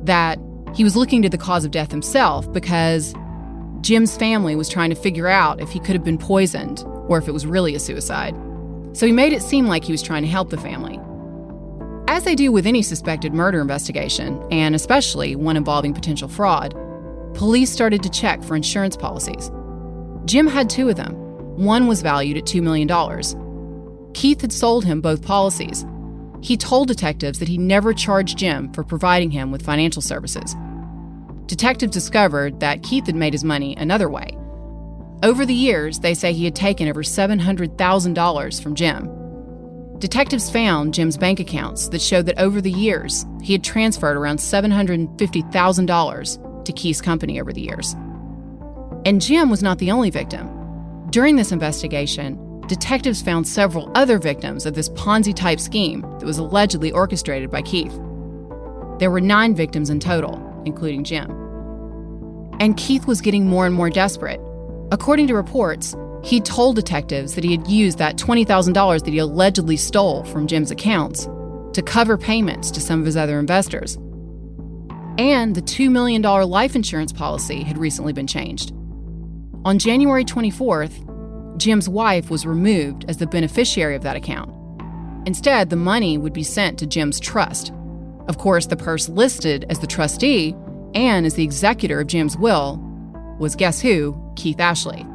that 0.05 0.39
he 0.75 0.83
was 0.83 0.97
looking 0.97 1.23
to 1.23 1.29
the 1.29 1.39
cause 1.39 1.65
of 1.65 1.71
death 1.71 1.91
himself 1.91 2.51
because 2.53 3.15
Jim's 3.83 4.17
family 4.17 4.57
was 4.57 4.69
trying 4.69 4.91
to 4.91 4.97
figure 4.97 5.29
out 5.29 5.61
if 5.61 5.71
he 5.71 5.79
could 5.79 5.95
have 5.95 6.05
been 6.05 6.19
poisoned 6.19 6.83
or 7.09 7.19
if 7.19 7.29
it 7.29 7.33
was 7.33 7.47
really 7.47 7.75
a 7.75 7.79
suicide 7.79 8.35
so 8.95 9.07
he 9.07 9.13
made 9.13 9.33
it 9.33 9.43
seem 9.43 9.67
like 9.67 9.85
he 9.85 9.93
was 9.93 10.03
trying 10.03 10.23
to 10.23 10.29
help 10.29 10.51
the 10.51 10.57
family. 10.57 11.01
As 12.07 12.25
they 12.25 12.37
do 12.37 12.53
with 12.53 12.67
any 12.67 12.81
suspected 12.81 13.35
murder 13.35 13.61
investigation, 13.61 14.41
and 14.51 14.75
especially 14.75 15.35
one 15.35 15.57
involving 15.57 15.93
potential 15.93 16.29
fraud, 16.29 16.75
police 17.35 17.71
started 17.71 18.03
to 18.05 18.09
check 18.09 18.43
for 18.43 18.55
insurance 18.55 18.97
policies. 18.97 19.51
Jim 20.25 20.47
had 20.47 20.71
two 20.71 20.89
of 20.89 20.97
them. 20.97 21.15
One 21.57 21.87
was 21.87 22.03
valued 22.03 22.37
at 22.37 22.45
$2 22.45 22.63
million. 22.63 22.89
Keith 24.15 24.41
had 24.41 24.53
sold 24.53 24.85
him 24.85 25.01
both 25.01 25.25
policies. 25.25 25.85
He 26.43 26.57
told 26.57 26.89
detectives 26.89 27.39
that 27.39 27.49
he 27.49 27.59
never 27.59 27.93
charged 27.93 28.39
Jim 28.39 28.73
for 28.73 28.85
providing 28.85 29.31
him 29.31 29.51
with 29.51 29.65
financial 29.65 30.03
services. 30.03 30.55
Detectives 31.47 31.93
discovered 31.93 32.61
that 32.61 32.83
Keith 32.83 33.07
had 33.07 33.15
made 33.15 33.33
his 33.33 33.45
money 33.45 33.77
another 33.77 34.09
way 34.09 34.37
over 35.25 35.45
the 35.47 35.55
years, 35.55 36.01
they 36.01 36.13
say 36.13 36.35
he 36.35 36.45
had 36.45 36.55
taken 36.55 36.87
over 36.87 37.03
$700,000 37.03 38.63
from 38.63 38.75
Jim. 38.75 39.09
Detectives 39.99 40.51
found 40.51 40.93
Jim's 40.93 41.17
bank 41.17 41.41
accounts 41.41 41.89
that 41.89 42.03
showed 42.03 42.27
that 42.27 42.39
over 42.39 42.61
the 42.61 42.71
years, 42.71 43.25
he 43.43 43.55
had 43.55 43.65
transferred 43.65 44.19
around 44.19 44.39
$750,000 44.39 46.65
to 46.65 46.73
Keith's 46.73 47.01
company 47.01 47.41
over 47.41 47.55
the 47.55 47.63
years. 47.63 47.97
And 49.07 49.21
Jim 49.21 49.51
was 49.51 49.63
not 49.63 49.79
the 49.79 49.91
only 49.91 50.11
victim. 50.11 50.49
During 51.11 51.37
this 51.37 51.53
investigation, 51.53 52.63
detectives 52.69 53.21
found 53.21 53.47
several 53.47 53.91
other 53.95 54.19
victims 54.19 54.65
of 54.65 54.75
this 54.75 54.89
Ponzi 54.91 55.35
type 55.35 55.61
scheme 55.61 56.01
that 56.01 56.25
was 56.25 56.39
allegedly 56.39 56.91
orchestrated 56.91 57.51
by 57.51 57.63
Keith. 57.63 57.93
There 58.99 59.11
were 59.11 59.21
nine 59.21 59.55
victims 59.55 59.91
in 59.91 60.01
total, 60.01 60.41
including 60.65 61.05
Jim. 61.05 61.31
And 62.61 62.77
Keith 62.77 63.07
was 63.07 63.21
getting 63.21 63.47
more 63.47 63.67
and 63.67 63.75
more 63.75 63.91
desperate. 63.91 64.41
According 64.91 65.27
to 65.27 65.35
reports, 65.35 65.95
he 66.23 66.41
told 66.41 66.77
detectives 66.77 67.35
that 67.35 67.45
he 67.45 67.51
had 67.51 67.69
used 67.69 67.99
that 67.99 68.17
$20,000 68.17 69.05
that 69.05 69.11
he 69.11 69.19
allegedly 69.19 69.77
stole 69.77 70.25
from 70.25 70.47
Jim's 70.47 70.71
accounts 70.71 71.29
to 71.75 71.83
cover 71.83 72.17
payments 72.17 72.71
to 72.71 72.81
some 72.81 73.01
of 73.01 73.07
his 73.07 73.17
other 73.17 73.39
investors. 73.39 73.97
And 75.19 75.55
the 75.55 75.63
$2 75.63 75.91
million 75.91 76.23
life 76.23 76.75
insurance 76.75 77.13
policy 77.13 77.63
had 77.63 77.77
recently 77.77 78.15
been 78.15 78.27
changed. 78.27 78.73
On 79.65 79.79
January 79.79 80.27
24th, 80.27 81.57
Jim's 81.57 81.89
wife 81.89 82.29
was 82.29 82.45
removed 82.45 83.07
as 83.09 83.17
the 83.17 83.27
beneficiary 83.27 83.97
of 83.97 84.03
that 84.03 84.15
account. 84.15 84.55
Instead, 85.27 85.71
the 85.71 85.77
money 85.77 86.19
would 86.19 86.35
be 86.35 86.43
sent 86.43 86.79
to 86.79 86.87
Jim's 86.87 87.19
trust. 87.19 87.73
Of 88.29 88.37
course, 88.37 88.67
the 88.67 88.77
purse 88.77 89.09
listed 89.09 89.65
as 89.71 89.79
the 89.79 89.87
trustee 89.87 90.55
and 90.95 91.25
as 91.25 91.33
the 91.33 91.45
executor 91.45 92.01
of 92.01 92.09
Jim's 92.09 92.37
will 92.37 92.79
was 93.39 93.57
guess 93.57 93.81
who? 93.81 94.21
Keith 94.37 94.61
Ashley. 94.61 95.07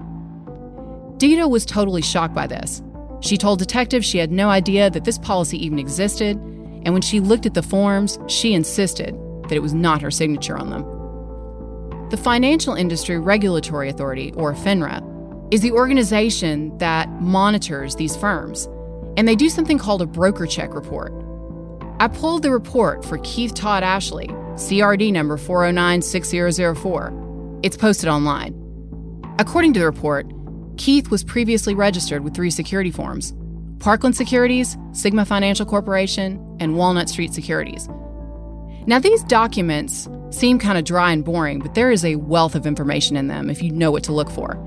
Dita 1.17 1.47
was 1.47 1.63
totally 1.63 2.01
shocked 2.01 2.33
by 2.33 2.47
this. 2.47 2.81
She 3.21 3.37
told 3.37 3.59
detectives 3.59 4.05
she 4.05 4.17
had 4.17 4.31
no 4.31 4.49
idea 4.49 4.89
that 4.89 5.05
this 5.05 5.19
policy 5.19 5.63
even 5.63 5.77
existed, 5.77 6.37
and 6.37 6.91
when 6.91 7.03
she 7.03 7.19
looked 7.19 7.45
at 7.45 7.53
the 7.53 7.61
forms, 7.61 8.17
she 8.25 8.55
insisted 8.55 9.15
that 9.43 9.53
it 9.53 9.61
was 9.61 9.75
not 9.75 10.01
her 10.01 10.09
signature 10.09 10.57
on 10.57 10.71
them. 10.71 10.98
The 12.09 12.17
Financial 12.17 12.73
Industry 12.73 13.17
Regulatory 13.19 13.87
Authority, 13.87 14.33
or 14.35 14.55
FINRA, 14.55 15.53
is 15.53 15.61
the 15.61 15.71
organization 15.71 16.75
that 16.79 17.07
monitors 17.21 17.97
these 17.97 18.17
firms, 18.17 18.67
and 19.15 19.27
they 19.27 19.35
do 19.35 19.47
something 19.47 19.77
called 19.77 20.01
a 20.01 20.07
broker 20.07 20.47
check 20.47 20.73
report. 20.73 21.13
I 21.99 22.07
pulled 22.07 22.41
the 22.41 22.49
report 22.49 23.05
for 23.05 23.19
Keith 23.19 23.53
Todd 23.53 23.83
Ashley, 23.83 24.25
CRD 24.55 25.13
number 25.13 25.37
4096004. 25.37 27.59
It's 27.61 27.77
posted 27.77 28.09
online. 28.09 28.55
According 29.37 29.73
to 29.73 29.79
the 29.79 29.85
report, 29.85 30.25
Keith 30.77 31.11
was 31.11 31.23
previously 31.23 31.75
registered 31.75 32.23
with 32.23 32.33
three 32.33 32.49
security 32.49 32.89
firms 32.89 33.35
Parkland 33.77 34.15
Securities, 34.15 34.79
Sigma 34.93 35.25
Financial 35.25 35.67
Corporation, 35.67 36.43
and 36.59 36.75
Walnut 36.75 37.07
Street 37.07 37.35
Securities. 37.35 37.87
Now, 38.89 38.97
these 38.97 39.21
documents 39.21 40.09
seem 40.31 40.57
kind 40.57 40.75
of 40.75 40.83
dry 40.83 41.11
and 41.11 41.23
boring, 41.23 41.59
but 41.59 41.75
there 41.75 41.91
is 41.91 42.03
a 42.03 42.15
wealth 42.15 42.55
of 42.55 42.65
information 42.65 43.15
in 43.15 43.27
them 43.27 43.47
if 43.47 43.61
you 43.61 43.69
know 43.71 43.91
what 43.91 44.03
to 44.05 44.11
look 44.11 44.31
for. 44.31 44.57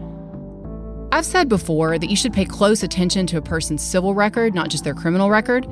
I've 1.10 1.26
said 1.26 1.48
before 1.48 1.98
that 1.98 2.08
you 2.08 2.14
should 2.14 2.32
pay 2.32 2.44
close 2.44 2.84
attention 2.84 3.26
to 3.26 3.36
a 3.36 3.42
person's 3.42 3.82
civil 3.82 4.14
record, 4.14 4.54
not 4.54 4.70
just 4.70 4.84
their 4.84 4.94
criminal 4.94 5.28
record. 5.28 5.66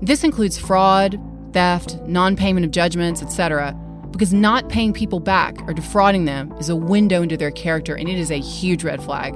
This 0.00 0.24
includes 0.24 0.58
fraud, 0.58 1.16
theft, 1.52 1.96
non 2.04 2.34
payment 2.34 2.66
of 2.66 2.72
judgments, 2.72 3.22
etc 3.22 3.78
because 4.10 4.34
not 4.34 4.68
paying 4.68 4.92
people 4.92 5.20
back 5.20 5.56
or 5.66 5.72
defrauding 5.72 6.26
them 6.26 6.52
is 6.60 6.68
a 6.68 6.76
window 6.76 7.22
into 7.22 7.36
their 7.36 7.50
character 7.50 7.94
and 7.94 8.08
it 8.08 8.18
is 8.18 8.30
a 8.30 8.38
huge 8.38 8.84
red 8.84 9.02
flag. 9.02 9.34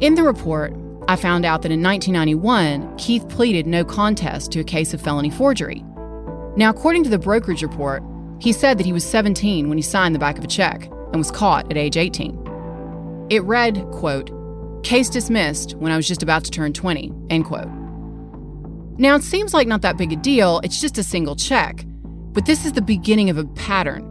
In 0.00 0.14
the 0.14 0.22
report, 0.22 0.72
I 1.06 1.16
found 1.16 1.44
out 1.44 1.62
that 1.62 1.72
in 1.72 1.82
1991, 1.82 2.96
Keith 2.96 3.28
pleaded 3.28 3.66
no 3.66 3.84
contest 3.84 4.52
to 4.52 4.60
a 4.60 4.64
case 4.64 4.94
of 4.94 5.02
felony 5.02 5.28
forgery. 5.30 5.84
Now, 6.58 6.70
according 6.70 7.04
to 7.04 7.10
the 7.10 7.20
brokerage 7.20 7.62
report, 7.62 8.02
he 8.40 8.52
said 8.52 8.78
that 8.78 8.84
he 8.84 8.92
was 8.92 9.04
17 9.04 9.68
when 9.68 9.78
he 9.78 9.82
signed 9.82 10.12
the 10.12 10.18
back 10.18 10.38
of 10.38 10.42
a 10.42 10.48
check 10.48 10.86
and 10.86 11.16
was 11.16 11.30
caught 11.30 11.70
at 11.70 11.76
age 11.76 11.96
18. 11.96 13.26
It 13.30 13.44
read, 13.44 13.86
quote, 13.92 14.32
case 14.82 15.08
dismissed 15.08 15.76
when 15.76 15.92
I 15.92 15.96
was 15.96 16.08
just 16.08 16.24
about 16.24 16.42
to 16.46 16.50
turn 16.50 16.72
20, 16.72 17.12
end 17.30 17.44
quote. 17.44 17.68
Now, 18.98 19.14
it 19.14 19.22
seems 19.22 19.54
like 19.54 19.68
not 19.68 19.82
that 19.82 19.96
big 19.96 20.12
a 20.12 20.16
deal, 20.16 20.60
it's 20.64 20.80
just 20.80 20.98
a 20.98 21.04
single 21.04 21.36
check. 21.36 21.84
But 22.32 22.46
this 22.46 22.66
is 22.66 22.72
the 22.72 22.82
beginning 22.82 23.30
of 23.30 23.38
a 23.38 23.44
pattern 23.44 24.04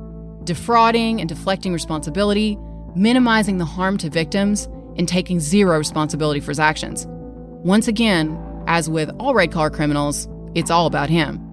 defrauding 0.45 1.19
and 1.19 1.27
deflecting 1.27 1.73
responsibility, 1.73 2.57
minimizing 2.95 3.57
the 3.57 3.65
harm 3.65 3.97
to 3.97 4.09
victims, 4.09 4.69
and 4.95 5.05
taking 5.05 5.41
zero 5.41 5.77
responsibility 5.77 6.39
for 6.39 6.51
his 6.51 6.61
actions. 6.61 7.05
Once 7.09 7.89
again, 7.89 8.41
as 8.67 8.89
with 8.89 9.09
all 9.19 9.33
red 9.33 9.51
collar 9.51 9.69
criminals, 9.69 10.29
it's 10.55 10.71
all 10.71 10.85
about 10.85 11.09
him. 11.09 11.46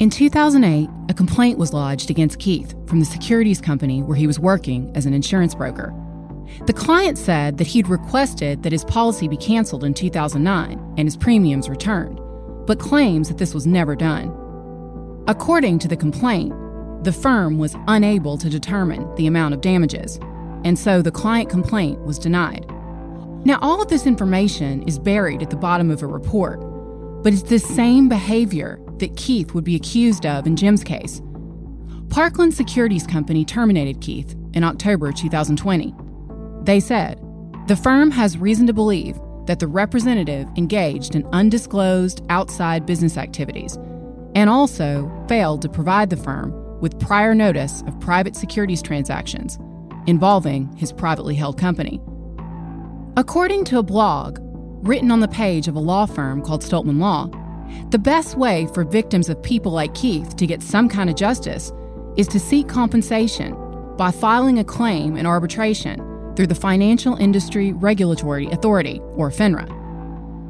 In 0.00 0.08
2008, 0.08 0.88
a 1.10 1.14
complaint 1.14 1.58
was 1.58 1.74
lodged 1.74 2.08
against 2.08 2.38
Keith 2.38 2.74
from 2.88 3.00
the 3.00 3.04
securities 3.04 3.60
company 3.60 4.02
where 4.02 4.16
he 4.16 4.26
was 4.26 4.38
working 4.38 4.90
as 4.96 5.04
an 5.04 5.12
insurance 5.12 5.54
broker. 5.54 5.92
The 6.64 6.72
client 6.72 7.18
said 7.18 7.58
that 7.58 7.66
he'd 7.66 7.86
requested 7.86 8.62
that 8.62 8.72
his 8.72 8.82
policy 8.82 9.28
be 9.28 9.36
canceled 9.36 9.84
in 9.84 9.92
2009 9.92 10.94
and 10.96 11.06
his 11.06 11.18
premiums 11.18 11.68
returned, 11.68 12.18
but 12.66 12.78
claims 12.80 13.28
that 13.28 13.36
this 13.36 13.52
was 13.52 13.66
never 13.66 13.94
done. 13.94 14.28
According 15.28 15.80
to 15.80 15.88
the 15.88 15.98
complaint, 15.98 16.54
the 17.04 17.12
firm 17.12 17.58
was 17.58 17.76
unable 17.86 18.38
to 18.38 18.48
determine 18.48 19.14
the 19.16 19.26
amount 19.26 19.52
of 19.52 19.60
damages, 19.60 20.18
and 20.64 20.78
so 20.78 21.02
the 21.02 21.12
client 21.12 21.50
complaint 21.50 22.00
was 22.06 22.18
denied. 22.18 22.64
Now, 23.44 23.58
all 23.60 23.82
of 23.82 23.88
this 23.88 24.06
information 24.06 24.82
is 24.84 24.98
buried 24.98 25.42
at 25.42 25.50
the 25.50 25.56
bottom 25.56 25.90
of 25.90 26.02
a 26.02 26.06
report, 26.06 26.58
but 27.22 27.34
it's 27.34 27.42
the 27.42 27.58
same 27.58 28.08
behavior 28.08 28.80
that 29.00 29.16
Keith 29.16 29.52
would 29.52 29.64
be 29.64 29.76
accused 29.76 30.24
of 30.24 30.46
in 30.46 30.56
Jim's 30.56 30.84
case. 30.84 31.20
Parkland 32.08 32.54
Securities 32.54 33.06
Company 33.06 33.44
terminated 33.44 34.00
Keith 34.00 34.34
in 34.54 34.64
October 34.64 35.12
2020. 35.12 35.94
They 36.62 36.80
said, 36.80 37.20
the 37.66 37.76
firm 37.76 38.10
has 38.10 38.36
reason 38.36 38.66
to 38.66 38.72
believe 38.72 39.16
that 39.46 39.58
the 39.58 39.66
representative 39.66 40.48
engaged 40.56 41.14
in 41.14 41.26
undisclosed 41.32 42.24
outside 42.28 42.86
business 42.86 43.16
activities 43.16 43.76
and 44.34 44.50
also 44.50 45.10
failed 45.28 45.62
to 45.62 45.68
provide 45.68 46.10
the 46.10 46.16
firm 46.16 46.52
with 46.80 46.98
prior 46.98 47.34
notice 47.34 47.82
of 47.86 47.98
private 48.00 48.34
securities 48.34 48.82
transactions 48.82 49.58
involving 50.06 50.74
his 50.76 50.92
privately 50.92 51.34
held 51.34 51.58
company. 51.58 52.00
According 53.16 53.64
to 53.66 53.78
a 53.78 53.82
blog 53.82 54.38
written 54.82 55.10
on 55.10 55.20
the 55.20 55.28
page 55.28 55.68
of 55.68 55.76
a 55.76 55.80
law 55.80 56.06
firm 56.06 56.42
called 56.42 56.62
Stoltmann 56.62 56.98
Law, 56.98 57.28
the 57.90 57.98
best 57.98 58.36
way 58.36 58.68
for 58.74 58.84
victims 58.84 59.28
of 59.28 59.42
people 59.42 59.72
like 59.72 59.94
Keith 59.94 60.36
to 60.36 60.46
get 60.46 60.62
some 60.62 60.88
kind 60.88 61.10
of 61.10 61.16
justice 61.16 61.72
is 62.16 62.28
to 62.28 62.40
seek 62.40 62.68
compensation 62.68 63.56
by 63.96 64.10
filing 64.10 64.58
a 64.58 64.64
claim 64.64 65.16
in 65.16 65.26
arbitration 65.26 65.98
through 66.36 66.46
the 66.46 66.54
Financial 66.54 67.16
Industry 67.16 67.72
Regulatory 67.72 68.46
Authority, 68.46 69.00
or 69.14 69.30
FINRA. 69.30 69.68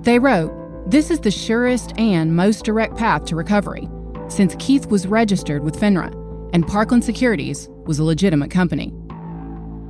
They 0.04 0.18
wrote, 0.18 0.52
This 0.90 1.10
is 1.10 1.20
the 1.20 1.30
surest 1.30 1.92
and 1.98 2.36
most 2.36 2.64
direct 2.64 2.96
path 2.96 3.24
to 3.26 3.36
recovery, 3.36 3.88
since 4.28 4.54
Keith 4.58 4.86
was 4.86 5.06
registered 5.06 5.64
with 5.64 5.78
FINRA 5.78 6.14
and 6.52 6.66
Parkland 6.66 7.04
Securities 7.04 7.68
was 7.86 7.98
a 7.98 8.04
legitimate 8.04 8.50
company. 8.50 8.88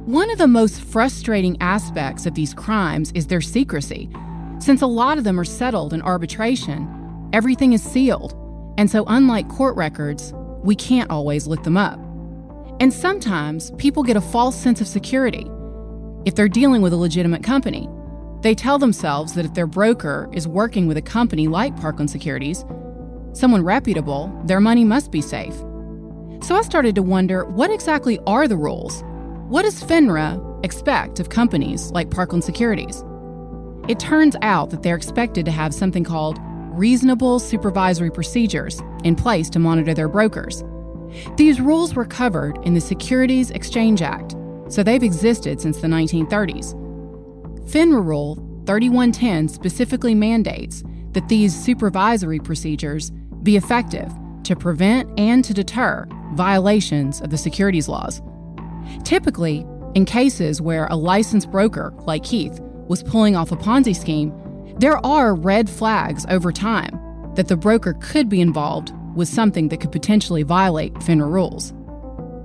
One 0.07 0.31
of 0.31 0.39
the 0.39 0.49
most 0.49 0.81
frustrating 0.81 1.57
aspects 1.61 2.27
of 2.27 2.35
these 2.35 2.55
crimes 2.55 3.13
is 3.15 3.27
their 3.27 3.41
secrecy. 3.41 4.11
Since 4.59 4.83
a 4.83 4.87
lot 4.87 5.19
of 5.19 5.25
them 5.25 5.39
are 5.39 5.45
settled 5.45 5.93
in 5.93 6.03
arbitration, 6.03 6.89
everything 7.33 7.73
is 7.73 7.83
sealed, 7.83 8.35
and 8.79 8.91
so 8.91 9.05
unlike 9.09 9.49
court 9.49 9.77
records, 9.77 10.33
we 10.63 10.75
can't 10.75 11.11
always 11.11 11.47
look 11.47 11.63
them 11.63 11.77
up. 11.77 11.99
And 12.81 12.93
sometimes 12.93 13.71
people 13.73 14.03
get 14.03 14.17
a 14.17 14.21
false 14.21 14.57
sense 14.57 14.81
of 14.81 14.89
security. 14.89 15.47
If 16.25 16.35
they're 16.35 16.49
dealing 16.49 16.83
with 16.83 16.93
a 16.93 16.97
legitimate 16.97 17.43
company, 17.43 17.89
they 18.43 18.55
tell 18.55 18.79
themselves 18.79 19.35
that 19.35 19.45
if 19.45 19.55
their 19.55 19.67
broker 19.67 20.29
is 20.33 20.49
working 20.49 20.87
with 20.87 20.97
a 20.97 21.03
company 21.03 21.47
like 21.47 21.77
Parkland 21.77 22.11
Securities, 22.11 22.65
someone 23.33 23.63
reputable, 23.63 24.33
their 24.47 24.61
money 24.61 24.85
must 24.85 25.11
be 25.11 25.21
safe. 25.21 25.55
So 26.43 26.55
I 26.55 26.63
started 26.63 26.95
to 26.95 27.03
wonder 27.03 27.45
what 27.45 27.71
exactly 27.71 28.19
are 28.27 28.49
the 28.49 28.57
rules? 28.57 29.03
What 29.49 29.63
does 29.63 29.83
FINRA 29.83 30.65
expect 30.65 31.21
of 31.21 31.29
companies 31.29 31.91
like 31.91 32.11
Parkland 32.11 32.45
Securities? 32.45 33.05
It 33.89 33.99
turns 33.99 34.37
out 34.41 34.71
that 34.71 34.83
they're 34.83 34.97
expected 34.97 35.45
to 35.45 35.51
have 35.51 35.75
something 35.75 36.05
called 36.05 36.39
reasonable 36.71 37.39
supervisory 37.39 38.11
procedures 38.11 38.81
in 39.05 39.15
place 39.15 39.51
to 39.51 39.59
monitor 39.59 39.95
their 39.95 40.09
brokers. 40.09 40.63
These 41.37 41.61
rules 41.61 41.95
were 41.95 42.05
covered 42.05 42.59
in 42.65 42.75
the 42.75 42.81
Securities 42.81 43.51
Exchange 43.51 44.03
Act, 44.03 44.37
so 44.69 44.83
they've 44.83 45.03
existed 45.03 45.61
since 45.61 45.81
the 45.81 45.89
1930s. 45.89 46.75
FINRA 47.69 48.05
Rule 48.05 48.37
3110 48.67 49.49
specifically 49.49 50.15
mandates 50.15 50.85
that 51.13 51.29
these 51.29 51.55
supervisory 51.55 52.39
procedures 52.39 53.11
be 53.43 53.57
effective 53.57 54.13
to 54.45 54.55
prevent 54.55 55.19
and 55.19 55.45
to 55.45 55.55
deter 55.55 56.07
violations 56.35 57.21
of 57.21 57.31
the 57.31 57.39
securities 57.39 57.89
laws. 57.89 58.23
Typically, 59.05 59.67
in 59.95 60.05
cases 60.05 60.61
where 60.61 60.87
a 60.87 60.97
licensed 60.97 61.51
broker, 61.51 61.93
like 62.07 62.23
Keith, 62.23 62.61
was 62.89 63.03
pulling 63.03 63.35
off 63.37 63.53
a 63.53 63.57
Ponzi 63.57 63.95
scheme, 63.95 64.33
there 64.79 65.05
are 65.05 65.35
red 65.35 65.69
flags 65.69 66.27
over 66.29 66.53
time 66.53 66.99
that 67.35 67.49
the 67.49 67.57
broker 67.57 67.95
could 68.01 68.29
be 68.29 68.41
involved 68.41 68.93
with 69.15 69.29
something 69.29 69.69
that 69.69 69.81
could 69.81 69.93
potentially 69.93 70.43
violate 70.43 70.95
FINRA 70.95 71.31
rules. 71.31 71.75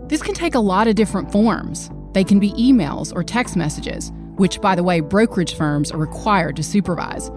This 0.08 0.22
can 0.22 0.34
take 0.34 0.56
a 0.56 0.60
lot 0.60 0.88
of 0.88 0.96
different 0.96 1.32
forms. 1.32 1.90
They 2.14 2.24
can 2.24 2.40
be 2.40 2.52
emails 2.52 3.14
or 3.16 3.24
text 3.24 3.56
messages, 3.56 4.12
which, 4.36 4.62
by 4.62 4.76
the 4.76 4.84
way, 4.84 5.00
brokerage 5.00 5.56
firms 5.56 5.92
are 5.92 5.98
required 5.98 6.56
to 6.58 6.64
supervise. 6.64 7.30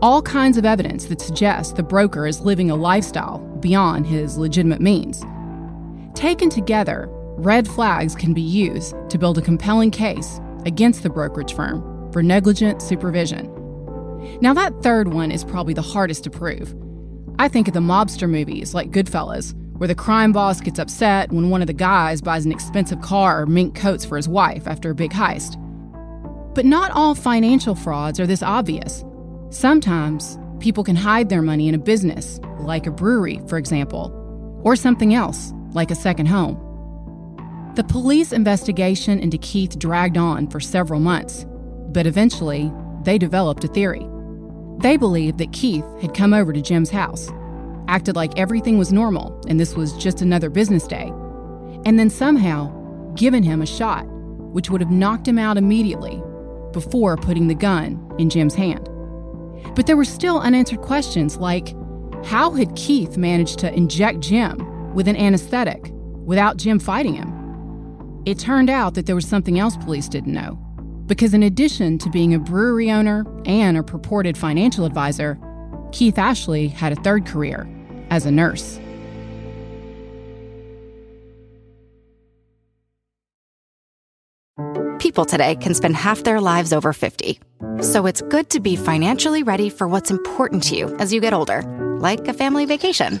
All 0.00 0.22
kinds 0.22 0.56
of 0.56 0.64
evidence 0.64 1.04
that 1.06 1.20
suggests 1.20 1.72
the 1.72 1.82
broker 1.82 2.26
is 2.26 2.40
living 2.40 2.70
a 2.70 2.76
lifestyle 2.76 3.38
beyond 3.60 4.06
his 4.06 4.36
legitimate 4.36 4.80
means. 4.80 5.22
Taken 6.14 6.50
together, 6.50 7.06
red 7.36 7.68
flags 7.68 8.14
can 8.14 8.34
be 8.34 8.42
used 8.42 8.94
to 9.10 9.18
build 9.18 9.38
a 9.38 9.42
compelling 9.42 9.90
case 9.90 10.40
against 10.66 11.02
the 11.02 11.10
brokerage 11.10 11.54
firm 11.54 12.10
for 12.12 12.22
negligent 12.22 12.82
supervision. 12.82 13.61
Now, 14.40 14.54
that 14.54 14.82
third 14.82 15.12
one 15.12 15.30
is 15.30 15.44
probably 15.44 15.74
the 15.74 15.82
hardest 15.82 16.24
to 16.24 16.30
prove. 16.30 16.74
I 17.38 17.48
think 17.48 17.68
of 17.68 17.74
the 17.74 17.80
mobster 17.80 18.28
movies 18.28 18.74
like 18.74 18.90
Goodfellas, 18.90 19.54
where 19.78 19.88
the 19.88 19.94
crime 19.94 20.32
boss 20.32 20.60
gets 20.60 20.78
upset 20.78 21.32
when 21.32 21.50
one 21.50 21.60
of 21.60 21.66
the 21.66 21.72
guys 21.72 22.20
buys 22.20 22.44
an 22.44 22.52
expensive 22.52 23.00
car 23.00 23.42
or 23.42 23.46
mink 23.46 23.74
coats 23.74 24.04
for 24.04 24.16
his 24.16 24.28
wife 24.28 24.66
after 24.66 24.90
a 24.90 24.94
big 24.94 25.10
heist. 25.10 25.56
But 26.54 26.66
not 26.66 26.90
all 26.92 27.14
financial 27.14 27.74
frauds 27.74 28.20
are 28.20 28.26
this 28.26 28.42
obvious. 28.42 29.04
Sometimes 29.50 30.38
people 30.60 30.84
can 30.84 30.94
hide 30.94 31.28
their 31.28 31.42
money 31.42 31.68
in 31.68 31.74
a 31.74 31.78
business, 31.78 32.38
like 32.60 32.86
a 32.86 32.90
brewery, 32.90 33.40
for 33.48 33.58
example, 33.58 34.12
or 34.62 34.76
something 34.76 35.14
else, 35.14 35.52
like 35.72 35.90
a 35.90 35.96
second 35.96 36.26
home. 36.26 36.56
The 37.74 37.84
police 37.84 38.32
investigation 38.32 39.18
into 39.18 39.38
Keith 39.38 39.78
dragged 39.78 40.18
on 40.18 40.46
for 40.46 40.60
several 40.60 41.00
months, 41.00 41.46
but 41.88 42.06
eventually 42.06 42.70
they 43.02 43.18
developed 43.18 43.64
a 43.64 43.68
theory. 43.68 44.06
They 44.82 44.96
believed 44.96 45.38
that 45.38 45.52
Keith 45.52 45.84
had 46.00 46.12
come 46.12 46.34
over 46.34 46.52
to 46.52 46.60
Jim's 46.60 46.90
house, 46.90 47.30
acted 47.86 48.16
like 48.16 48.36
everything 48.36 48.78
was 48.78 48.92
normal 48.92 49.40
and 49.46 49.60
this 49.60 49.74
was 49.74 49.92
just 49.92 50.20
another 50.20 50.50
business 50.50 50.88
day, 50.88 51.12
and 51.86 51.98
then 51.98 52.10
somehow 52.10 52.70
given 53.14 53.44
him 53.44 53.62
a 53.62 53.66
shot, 53.66 54.04
which 54.08 54.70
would 54.70 54.80
have 54.80 54.90
knocked 54.90 55.28
him 55.28 55.38
out 55.38 55.56
immediately 55.56 56.20
before 56.72 57.16
putting 57.16 57.46
the 57.46 57.54
gun 57.54 58.12
in 58.18 58.28
Jim's 58.28 58.56
hand. 58.56 58.88
But 59.76 59.86
there 59.86 59.96
were 59.96 60.04
still 60.04 60.40
unanswered 60.40 60.80
questions 60.80 61.36
like 61.36 61.74
how 62.24 62.50
had 62.50 62.74
Keith 62.74 63.16
managed 63.16 63.60
to 63.60 63.72
inject 63.72 64.20
Jim 64.20 64.94
with 64.94 65.06
an 65.06 65.16
anesthetic 65.16 65.90
without 66.24 66.56
Jim 66.56 66.80
fighting 66.80 67.14
him? 67.14 68.22
It 68.26 68.38
turned 68.38 68.70
out 68.70 68.94
that 68.94 69.06
there 69.06 69.14
was 69.14 69.28
something 69.28 69.58
else 69.58 69.76
police 69.76 70.08
didn't 70.08 70.32
know. 70.32 70.58
Because 71.12 71.34
in 71.34 71.42
addition 71.42 71.98
to 71.98 72.08
being 72.08 72.32
a 72.32 72.38
brewery 72.38 72.90
owner 72.90 73.26
and 73.44 73.76
a 73.76 73.82
purported 73.82 74.38
financial 74.38 74.86
advisor, 74.86 75.38
Keith 75.92 76.16
Ashley 76.16 76.68
had 76.68 76.92
a 76.92 76.96
third 77.02 77.26
career 77.26 77.68
as 78.08 78.24
a 78.24 78.30
nurse. 78.30 78.80
People 85.00 85.26
today 85.26 85.54
can 85.56 85.74
spend 85.74 85.96
half 85.96 86.24
their 86.24 86.40
lives 86.40 86.72
over 86.72 86.94
50. 86.94 87.38
So 87.82 88.06
it's 88.06 88.22
good 88.22 88.48
to 88.48 88.60
be 88.60 88.74
financially 88.74 89.42
ready 89.42 89.68
for 89.68 89.86
what's 89.86 90.10
important 90.10 90.62
to 90.62 90.76
you 90.76 90.96
as 90.96 91.12
you 91.12 91.20
get 91.20 91.34
older, 91.34 91.60
like 92.00 92.26
a 92.26 92.32
family 92.32 92.64
vacation. 92.64 93.20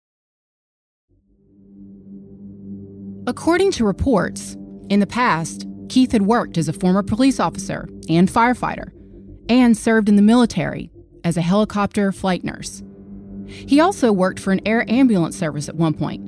According 3.27 3.71
to 3.73 3.85
reports, 3.85 4.57
in 4.89 4.99
the 4.99 5.07
past, 5.07 5.67
Keith 5.89 6.11
had 6.11 6.23
worked 6.23 6.57
as 6.57 6.67
a 6.67 6.73
former 6.73 7.03
police 7.03 7.39
officer 7.39 7.87
and 8.09 8.27
firefighter 8.27 8.91
and 9.47 9.77
served 9.77 10.09
in 10.09 10.15
the 10.15 10.23
military 10.23 10.91
as 11.23 11.37
a 11.37 11.41
helicopter 11.41 12.11
flight 12.11 12.43
nurse. 12.43 12.81
He 13.45 13.79
also 13.79 14.11
worked 14.11 14.39
for 14.39 14.51
an 14.51 14.61
air 14.65 14.89
ambulance 14.89 15.37
service 15.37 15.69
at 15.69 15.75
one 15.75 15.93
point, 15.93 16.21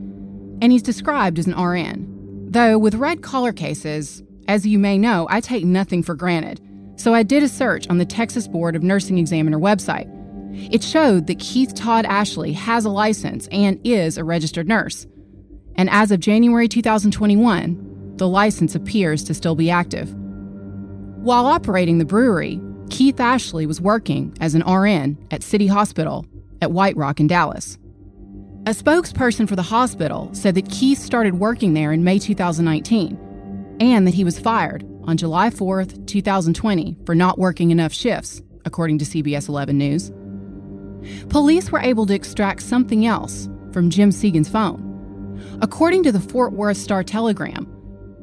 and 0.62 0.72
he's 0.72 0.84
described 0.84 1.40
as 1.40 1.48
an 1.48 1.60
RN. 1.60 2.52
Though 2.52 2.78
with 2.78 2.94
red 2.96 3.24
collar 3.24 3.54
cases, 3.54 4.22
as 4.48 4.68
you 4.68 4.78
may 4.78 5.00
know, 5.00 5.26
I 5.32 5.42
take 5.42 5.66
nothing 5.66 6.04
for 6.04 6.14
granted, 6.14 6.62
so 6.96 7.16
I 7.16 7.24
did 7.24 7.42
a 7.42 7.50
search 7.50 7.88
on 7.90 7.98
the 7.98 8.06
Texas 8.06 8.48
Board 8.48 8.76
of 8.76 8.84
Nursing 8.84 9.18
Examiner 9.18 9.58
website. 9.58 10.10
It 10.72 10.84
showed 10.84 11.26
that 11.26 11.40
Keith 11.40 11.74
Todd 11.74 12.06
Ashley 12.06 12.54
has 12.54 12.86
a 12.86 12.90
license 12.90 13.48
and 13.48 13.80
is 13.84 14.20
a 14.20 14.24
registered 14.24 14.68
nurse. 14.68 15.08
And 15.76 15.90
as 15.90 16.12
of 16.12 16.20
January 16.20 16.68
2021, 16.68 18.16
the 18.18 18.28
license 18.28 18.76
appears 18.76 19.24
to 19.24 19.34
still 19.34 19.56
be 19.56 19.70
active. 19.70 20.14
While 21.24 21.46
operating 21.46 21.98
the 21.98 22.06
brewery, 22.06 22.62
Keith 22.90 23.20
Ashley 23.20 23.66
was 23.66 23.82
working 23.82 24.36
as 24.40 24.56
an 24.56 24.64
RN 24.70 25.18
at 25.32 25.42
City 25.42 25.68
Hospital 25.68 26.26
at 26.62 26.72
White 26.72 26.96
Rock 26.96 27.20
in 27.20 27.28
Dallas. 27.28 27.78
A 28.66 28.72
spokesperson 28.72 29.48
for 29.50 29.56
the 29.56 29.62
hospital 29.64 30.30
said 30.34 30.56
that 30.56 30.70
Keith 30.70 31.00
started 31.00 31.40
working 31.40 31.74
there 31.74 31.92
in 31.92 32.04
May 32.04 32.20
2019 32.20 33.78
and 33.80 34.08
that 34.08 34.14
he 34.14 34.24
was 34.24 34.40
fired 34.40 34.86
on 35.04 35.18
July 35.18 35.50
4th, 35.50 36.08
2020, 36.08 36.96
for 37.06 37.16
not 37.16 37.38
working 37.38 37.72
enough 37.72 37.92
shifts, 37.92 38.42
according 38.64 39.00
to 39.00 39.06
CBS 39.06 39.50
11 39.50 39.78
News. 39.78 40.12
Police 41.30 41.72
were 41.72 41.82
able 41.82 42.06
to 42.06 42.14
extract 42.14 42.62
something 42.62 43.06
else 43.06 43.50
from 43.74 43.90
Jim 43.90 44.12
Segan's 44.12 44.50
phone. 44.50 44.93
According 45.62 46.04
to 46.04 46.12
the 46.12 46.20
Fort 46.20 46.54
Worth 46.54 46.78
Star 46.78 47.04
Telegram, 47.04 47.66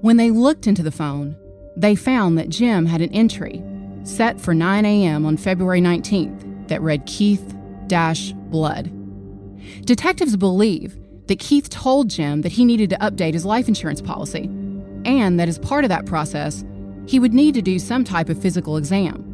when 0.00 0.16
they 0.16 0.30
looked 0.30 0.66
into 0.66 0.82
the 0.82 0.90
phone, 0.90 1.36
they 1.76 1.94
found 1.94 2.38
that 2.38 2.48
Jim 2.48 2.86
had 2.86 3.00
an 3.00 3.12
entry 3.12 3.62
set 4.04 4.40
for 4.40 4.54
9 4.54 4.84
a.m. 4.84 5.26
on 5.26 5.36
February 5.36 5.80
19th 5.80 6.68
that 6.68 6.80
read 6.80 7.06
Keith 7.06 7.54
Dash 7.86 8.32
Blood. 8.32 8.90
Detectives 9.84 10.36
believe 10.36 10.96
that 11.26 11.38
Keith 11.38 11.68
told 11.68 12.10
Jim 12.10 12.42
that 12.42 12.52
he 12.52 12.64
needed 12.64 12.90
to 12.90 12.98
update 12.98 13.34
his 13.34 13.44
life 13.44 13.68
insurance 13.68 14.00
policy 14.00 14.44
and 15.04 15.38
that 15.38 15.48
as 15.48 15.58
part 15.58 15.84
of 15.84 15.88
that 15.88 16.06
process, 16.06 16.64
he 17.06 17.18
would 17.18 17.32
need 17.32 17.54
to 17.54 17.62
do 17.62 17.78
some 17.78 18.04
type 18.04 18.28
of 18.28 18.40
physical 18.40 18.76
exam. 18.76 19.26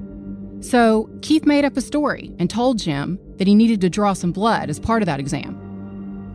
So, 0.61 1.11
Keith 1.23 1.45
made 1.45 1.65
up 1.65 1.77
a 1.77 1.81
story 1.81 2.33
and 2.39 2.49
told 2.49 2.79
Jim 2.79 3.19
that 3.37 3.47
he 3.47 3.55
needed 3.55 3.81
to 3.83 3.91
draw 3.91 4.15
some 4.15 4.33
blood 4.33 4.71
as 4.71 4.81
part 4.81 5.03
of 5.03 5.07
that 5.07 5.21
exam. 5.21 5.56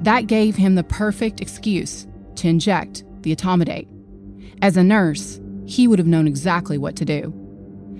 That 0.01 0.27
gave 0.27 0.55
him 0.55 0.75
the 0.75 0.83
perfect 0.83 1.41
excuse 1.41 2.07
to 2.35 2.47
inject 2.47 3.03
the 3.21 3.35
etomidate. 3.35 3.87
As 4.61 4.77
a 4.77 4.83
nurse, 4.83 5.39
he 5.65 5.87
would 5.87 5.99
have 5.99 6.07
known 6.07 6.27
exactly 6.27 6.77
what 6.77 6.95
to 6.97 7.05
do. 7.05 7.33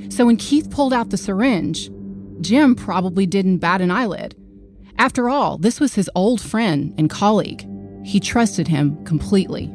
So 0.09 0.25
when 0.25 0.37
Keith 0.37 0.69
pulled 0.69 0.93
out 0.93 1.09
the 1.09 1.17
syringe, 1.17 1.89
Jim 2.41 2.75
probably 2.75 3.25
didn't 3.25 3.59
bat 3.59 3.81
an 3.81 3.91
eyelid. 3.91 4.35
After 4.97 5.29
all, 5.29 5.57
this 5.57 5.79
was 5.79 5.93
his 5.93 6.09
old 6.15 6.41
friend 6.41 6.93
and 6.97 7.09
colleague. 7.09 7.67
He 8.03 8.19
trusted 8.19 8.67
him 8.67 9.03
completely. 9.05 9.71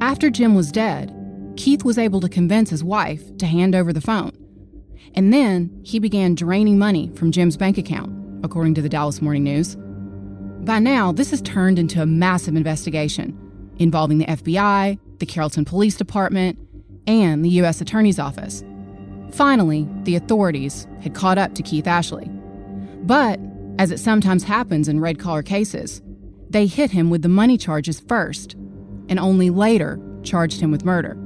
After 0.00 0.28
Jim 0.30 0.54
was 0.54 0.70
dead, 0.70 1.12
Keith 1.56 1.82
was 1.82 1.96
able 1.96 2.20
to 2.20 2.28
convince 2.28 2.68
his 2.68 2.84
wife 2.84 3.36
to 3.38 3.46
hand 3.46 3.74
over 3.74 3.92
the 3.92 4.00
phone. 4.02 4.32
And 5.14 5.32
then 5.32 5.80
he 5.82 5.98
began 5.98 6.34
draining 6.34 6.78
money 6.78 7.10
from 7.14 7.32
Jim's 7.32 7.56
bank 7.56 7.78
account, 7.78 8.12
according 8.44 8.74
to 8.74 8.82
the 8.82 8.88
Dallas 8.90 9.22
Morning 9.22 9.44
News. 9.44 9.76
By 10.66 10.80
now, 10.80 11.12
this 11.12 11.30
has 11.30 11.40
turned 11.42 11.78
into 11.78 12.02
a 12.02 12.06
massive 12.06 12.56
investigation 12.56 13.72
involving 13.78 14.18
the 14.18 14.26
FBI, 14.26 14.98
the 15.20 15.26
Carrollton 15.26 15.64
Police 15.64 15.96
Department, 15.96 16.58
and 17.06 17.44
the 17.44 17.50
U.S. 17.50 17.80
Attorney's 17.80 18.18
Office. 18.18 18.64
Finally, 19.30 19.88
the 20.02 20.16
authorities 20.16 20.88
had 21.02 21.14
caught 21.14 21.38
up 21.38 21.54
to 21.54 21.62
Keith 21.62 21.86
Ashley. 21.86 22.28
But, 23.04 23.38
as 23.78 23.92
it 23.92 24.00
sometimes 24.00 24.42
happens 24.42 24.88
in 24.88 24.98
red 24.98 25.20
collar 25.20 25.44
cases, 25.44 26.02
they 26.50 26.66
hit 26.66 26.90
him 26.90 27.10
with 27.10 27.22
the 27.22 27.28
money 27.28 27.56
charges 27.56 28.00
first, 28.00 28.54
and 29.08 29.20
only 29.20 29.50
later 29.50 30.00
charged 30.24 30.60
him 30.60 30.72
with 30.72 30.84
murder. 30.84 31.16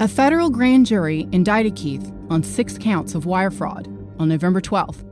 A 0.00 0.08
federal 0.08 0.48
grand 0.48 0.86
jury 0.86 1.28
indicted 1.30 1.76
Keith 1.76 2.10
on 2.30 2.42
six 2.42 2.78
counts 2.78 3.14
of 3.14 3.26
wire 3.26 3.50
fraud 3.50 3.86
on 4.18 4.30
November 4.30 4.62
12th. 4.62 5.04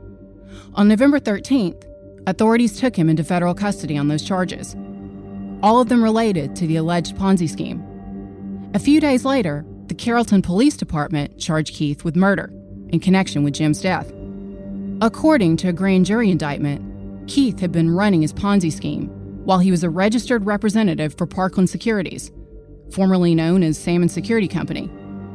On 0.73 0.87
November 0.87 1.19
13th, 1.19 1.83
authorities 2.27 2.79
took 2.79 2.95
him 2.95 3.09
into 3.09 3.23
federal 3.23 3.53
custody 3.53 3.97
on 3.97 4.07
those 4.07 4.23
charges, 4.23 4.75
all 5.61 5.79
of 5.79 5.89
them 5.89 6.03
related 6.03 6.55
to 6.55 6.67
the 6.67 6.75
alleged 6.75 7.15
Ponzi 7.15 7.49
scheme. 7.49 7.83
A 8.73 8.79
few 8.79 8.99
days 8.99 9.25
later, 9.25 9.65
the 9.87 9.93
Carrollton 9.93 10.41
Police 10.41 10.75
Department 10.75 11.39
charged 11.39 11.75
Keith 11.75 12.03
with 12.03 12.15
murder 12.15 12.51
in 12.89 12.99
connection 12.99 13.43
with 13.43 13.53
Jim's 13.53 13.81
death. 13.81 14.11
According 15.01 15.57
to 15.57 15.69
a 15.69 15.73
grand 15.73 16.05
jury 16.05 16.31
indictment, 16.31 17.27
Keith 17.27 17.59
had 17.59 17.71
been 17.71 17.91
running 17.91 18.21
his 18.21 18.33
Ponzi 18.33 18.71
scheme 18.71 19.07
while 19.45 19.59
he 19.59 19.71
was 19.71 19.83
a 19.83 19.89
registered 19.89 20.45
representative 20.45 21.15
for 21.17 21.25
Parkland 21.27 21.69
Securities, 21.69 22.31
formerly 22.91 23.35
known 23.35 23.61
as 23.63 23.77
Sammons 23.77 24.13
Security 24.13 24.47
Company, 24.47 24.89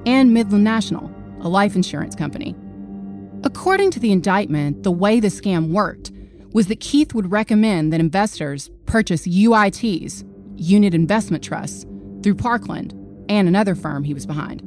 and 0.07 0.35
Midland 0.35 0.65
National, 0.65 1.11
a 1.41 1.49
life 1.49 1.77
insurance 1.77 2.15
company. 2.15 2.55
According 3.45 3.91
to 3.93 4.01
the 4.01 4.13
indictment, 4.13 4.83
the 4.83 4.91
way 4.91 5.21
the 5.21 5.29
scam 5.29 5.71
worked 5.71 6.10
was 6.53 6.67
that 6.67 6.81
Keith 6.81 7.15
would 7.15 7.31
recommend 7.31 7.93
that 7.93 8.01
investors 8.01 8.71
purchase 8.87 9.27
UITs, 9.27 10.25
Unit 10.57 10.95
Investment 10.95 11.45
Trusts, 11.45 11.87
through 12.23 12.35
Parkland 12.35 12.93
and 13.29 13.47
another 13.49 13.75
firm 13.75 14.05
he 14.05 14.15
was 14.15 14.27
behind. 14.27 14.63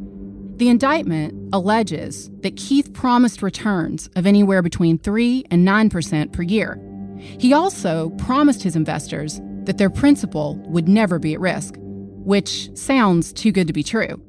The 0.58 0.70
indictment 0.70 1.50
alleges 1.54 2.30
that 2.42 2.56
Keith 2.56 2.94
promised 2.94 3.42
returns 3.42 4.10
of 4.16 4.26
anywhere 4.26 4.62
between 4.62 4.98
3 4.98 5.46
and 5.52 5.68
9% 5.68 6.32
per 6.32 6.42
year. 6.42 6.80
He 7.18 7.54
also 7.54 8.12
promised 8.12 8.64
his 8.64 8.76
investors 8.76 9.42
that 9.64 9.78
their 9.78 9.90
principal 9.90 10.56
would 10.68 10.88
never 10.88 11.20
be 11.20 11.34
at 11.34 11.40
risk, 11.40 11.76
which 11.78 12.76
sounds 12.78 13.34
too 13.34 13.52
good 13.52 13.68
to 13.68 13.74
be 13.74 13.84
true. 13.84 14.22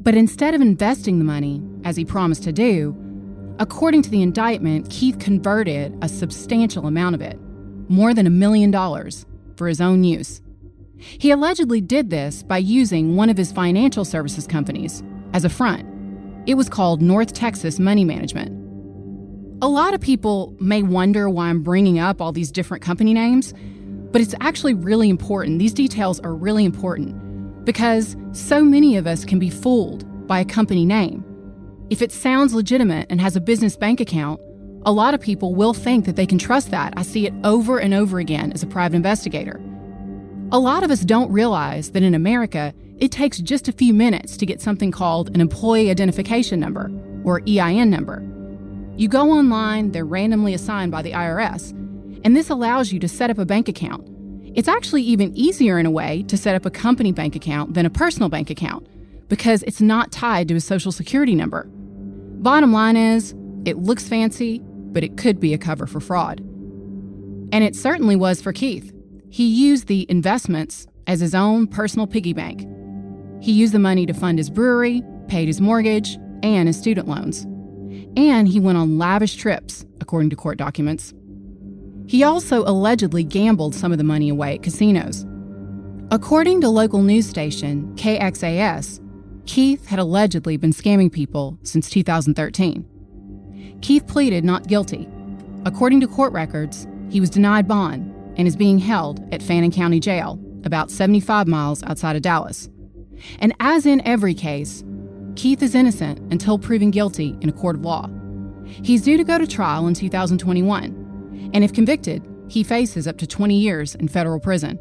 But 0.00 0.14
instead 0.14 0.54
of 0.54 0.60
investing 0.60 1.18
the 1.18 1.24
money, 1.24 1.62
as 1.84 1.96
he 1.96 2.04
promised 2.04 2.44
to 2.44 2.52
do, 2.52 2.96
according 3.58 4.02
to 4.02 4.10
the 4.10 4.22
indictment, 4.22 4.90
Keith 4.90 5.18
converted 5.18 5.96
a 6.02 6.08
substantial 6.08 6.86
amount 6.86 7.14
of 7.14 7.20
it, 7.20 7.38
more 7.88 8.14
than 8.14 8.26
a 8.26 8.30
million 8.30 8.70
dollars, 8.70 9.26
for 9.56 9.68
his 9.68 9.80
own 9.80 10.04
use. 10.04 10.40
He 10.96 11.30
allegedly 11.30 11.80
did 11.80 12.10
this 12.10 12.42
by 12.42 12.58
using 12.58 13.16
one 13.16 13.30
of 13.30 13.36
his 13.36 13.52
financial 13.52 14.04
services 14.04 14.46
companies 14.46 15.02
as 15.32 15.44
a 15.44 15.48
front. 15.48 15.86
It 16.46 16.54
was 16.54 16.68
called 16.68 17.02
North 17.02 17.32
Texas 17.32 17.78
Money 17.78 18.04
Management. 18.04 18.54
A 19.60 19.68
lot 19.68 19.94
of 19.94 20.00
people 20.00 20.54
may 20.60 20.82
wonder 20.82 21.28
why 21.28 21.48
I'm 21.48 21.62
bringing 21.62 21.98
up 21.98 22.20
all 22.20 22.32
these 22.32 22.52
different 22.52 22.82
company 22.82 23.12
names, 23.12 23.52
but 24.12 24.20
it's 24.20 24.34
actually 24.40 24.74
really 24.74 25.08
important. 25.08 25.58
These 25.58 25.74
details 25.74 26.20
are 26.20 26.34
really 26.34 26.64
important 26.64 27.64
because 27.64 28.16
so 28.32 28.62
many 28.62 28.96
of 28.96 29.06
us 29.06 29.24
can 29.24 29.38
be 29.38 29.50
fooled 29.50 30.04
by 30.26 30.40
a 30.40 30.44
company 30.44 30.84
name. 30.84 31.24
If 31.90 32.02
it 32.02 32.12
sounds 32.12 32.52
legitimate 32.52 33.06
and 33.08 33.18
has 33.18 33.34
a 33.34 33.40
business 33.40 33.74
bank 33.74 33.98
account, 33.98 34.40
a 34.84 34.92
lot 34.92 35.14
of 35.14 35.22
people 35.22 35.54
will 35.54 35.72
think 35.72 36.04
that 36.04 36.16
they 36.16 36.26
can 36.26 36.36
trust 36.36 36.70
that. 36.70 36.92
I 36.98 37.02
see 37.02 37.26
it 37.26 37.32
over 37.44 37.78
and 37.78 37.94
over 37.94 38.18
again 38.18 38.52
as 38.52 38.62
a 38.62 38.66
private 38.66 38.96
investigator. 38.96 39.58
A 40.52 40.58
lot 40.58 40.82
of 40.82 40.90
us 40.90 41.00
don't 41.00 41.32
realize 41.32 41.92
that 41.92 42.02
in 42.02 42.14
America, 42.14 42.74
it 42.98 43.10
takes 43.10 43.38
just 43.38 43.68
a 43.68 43.72
few 43.72 43.94
minutes 43.94 44.36
to 44.36 44.44
get 44.44 44.60
something 44.60 44.90
called 44.90 45.34
an 45.34 45.40
Employee 45.40 45.90
Identification 45.90 46.60
Number, 46.60 46.90
or 47.24 47.40
EIN 47.48 47.88
number. 47.88 48.22
You 48.96 49.08
go 49.08 49.30
online, 49.30 49.92
they're 49.92 50.04
randomly 50.04 50.52
assigned 50.52 50.92
by 50.92 51.00
the 51.00 51.12
IRS, 51.12 51.70
and 52.22 52.36
this 52.36 52.50
allows 52.50 52.92
you 52.92 52.98
to 53.00 53.08
set 53.08 53.30
up 53.30 53.38
a 53.38 53.46
bank 53.46 53.66
account. 53.66 54.06
It's 54.54 54.68
actually 54.68 55.02
even 55.02 55.34
easier 55.34 55.78
in 55.78 55.86
a 55.86 55.90
way 55.90 56.22
to 56.24 56.36
set 56.36 56.54
up 56.54 56.66
a 56.66 56.70
company 56.70 57.12
bank 57.12 57.34
account 57.34 57.72
than 57.72 57.86
a 57.86 57.90
personal 57.90 58.28
bank 58.28 58.50
account 58.50 58.86
because 59.28 59.62
it's 59.62 59.80
not 59.80 60.12
tied 60.12 60.48
to 60.48 60.56
a 60.56 60.60
social 60.60 60.92
security 60.92 61.34
number. 61.34 61.68
Bottom 62.40 62.72
line 62.72 62.96
is, 62.96 63.34
it 63.64 63.78
looks 63.78 64.08
fancy, 64.08 64.60
but 64.62 65.02
it 65.02 65.16
could 65.16 65.40
be 65.40 65.52
a 65.52 65.58
cover 65.58 65.86
for 65.86 66.00
fraud. 66.00 66.38
And 67.52 67.64
it 67.64 67.74
certainly 67.74 68.14
was 68.14 68.40
for 68.40 68.52
Keith. 68.52 68.92
He 69.28 69.46
used 69.46 69.88
the 69.88 70.06
investments 70.08 70.86
as 71.06 71.20
his 71.20 71.34
own 71.34 71.66
personal 71.66 72.06
piggy 72.06 72.32
bank. 72.32 72.66
He 73.42 73.52
used 73.52 73.74
the 73.74 73.78
money 73.78 74.06
to 74.06 74.14
fund 74.14 74.38
his 74.38 74.50
brewery, 74.50 75.02
paid 75.26 75.48
his 75.48 75.60
mortgage, 75.60 76.16
and 76.42 76.68
his 76.68 76.78
student 76.78 77.08
loans. 77.08 77.42
And 78.16 78.46
he 78.46 78.60
went 78.60 78.78
on 78.78 78.98
lavish 78.98 79.34
trips, 79.34 79.84
according 80.00 80.30
to 80.30 80.36
court 80.36 80.58
documents. 80.58 81.12
He 82.06 82.22
also 82.22 82.62
allegedly 82.64 83.24
gambled 83.24 83.74
some 83.74 83.92
of 83.92 83.98
the 83.98 84.04
money 84.04 84.28
away 84.28 84.54
at 84.54 84.62
casinos. 84.62 85.26
According 86.10 86.60
to 86.62 86.68
local 86.68 87.02
news 87.02 87.28
station 87.28 87.94
KXAS, 87.96 89.00
Keith 89.48 89.86
had 89.86 89.98
allegedly 89.98 90.58
been 90.58 90.74
scamming 90.74 91.10
people 91.10 91.58
since 91.62 91.88
2013. 91.88 93.78
Keith 93.80 94.06
pleaded 94.06 94.44
not 94.44 94.68
guilty. 94.68 95.08
According 95.64 96.00
to 96.02 96.06
court 96.06 96.34
records, 96.34 96.86
he 97.08 97.18
was 97.18 97.30
denied 97.30 97.66
bond 97.66 98.14
and 98.36 98.46
is 98.46 98.56
being 98.56 98.78
held 98.78 99.26
at 99.32 99.42
Fannin 99.42 99.70
County 99.70 100.00
Jail, 100.00 100.38
about 100.64 100.90
75 100.90 101.48
miles 101.48 101.82
outside 101.84 102.14
of 102.14 102.20
Dallas. 102.20 102.68
And 103.38 103.54
as 103.58 103.86
in 103.86 104.06
every 104.06 104.34
case, 104.34 104.84
Keith 105.34 105.62
is 105.62 105.74
innocent 105.74 106.18
until 106.30 106.58
proven 106.58 106.90
guilty 106.90 107.34
in 107.40 107.48
a 107.48 107.52
court 107.52 107.76
of 107.76 107.86
law. 107.86 108.10
He's 108.66 109.00
due 109.00 109.16
to 109.16 109.24
go 109.24 109.38
to 109.38 109.46
trial 109.46 109.86
in 109.86 109.94
2021, 109.94 111.50
and 111.54 111.64
if 111.64 111.72
convicted, 111.72 112.22
he 112.48 112.62
faces 112.62 113.08
up 113.08 113.16
to 113.16 113.26
20 113.26 113.58
years 113.58 113.94
in 113.94 114.08
federal 114.08 114.40
prison. 114.40 114.78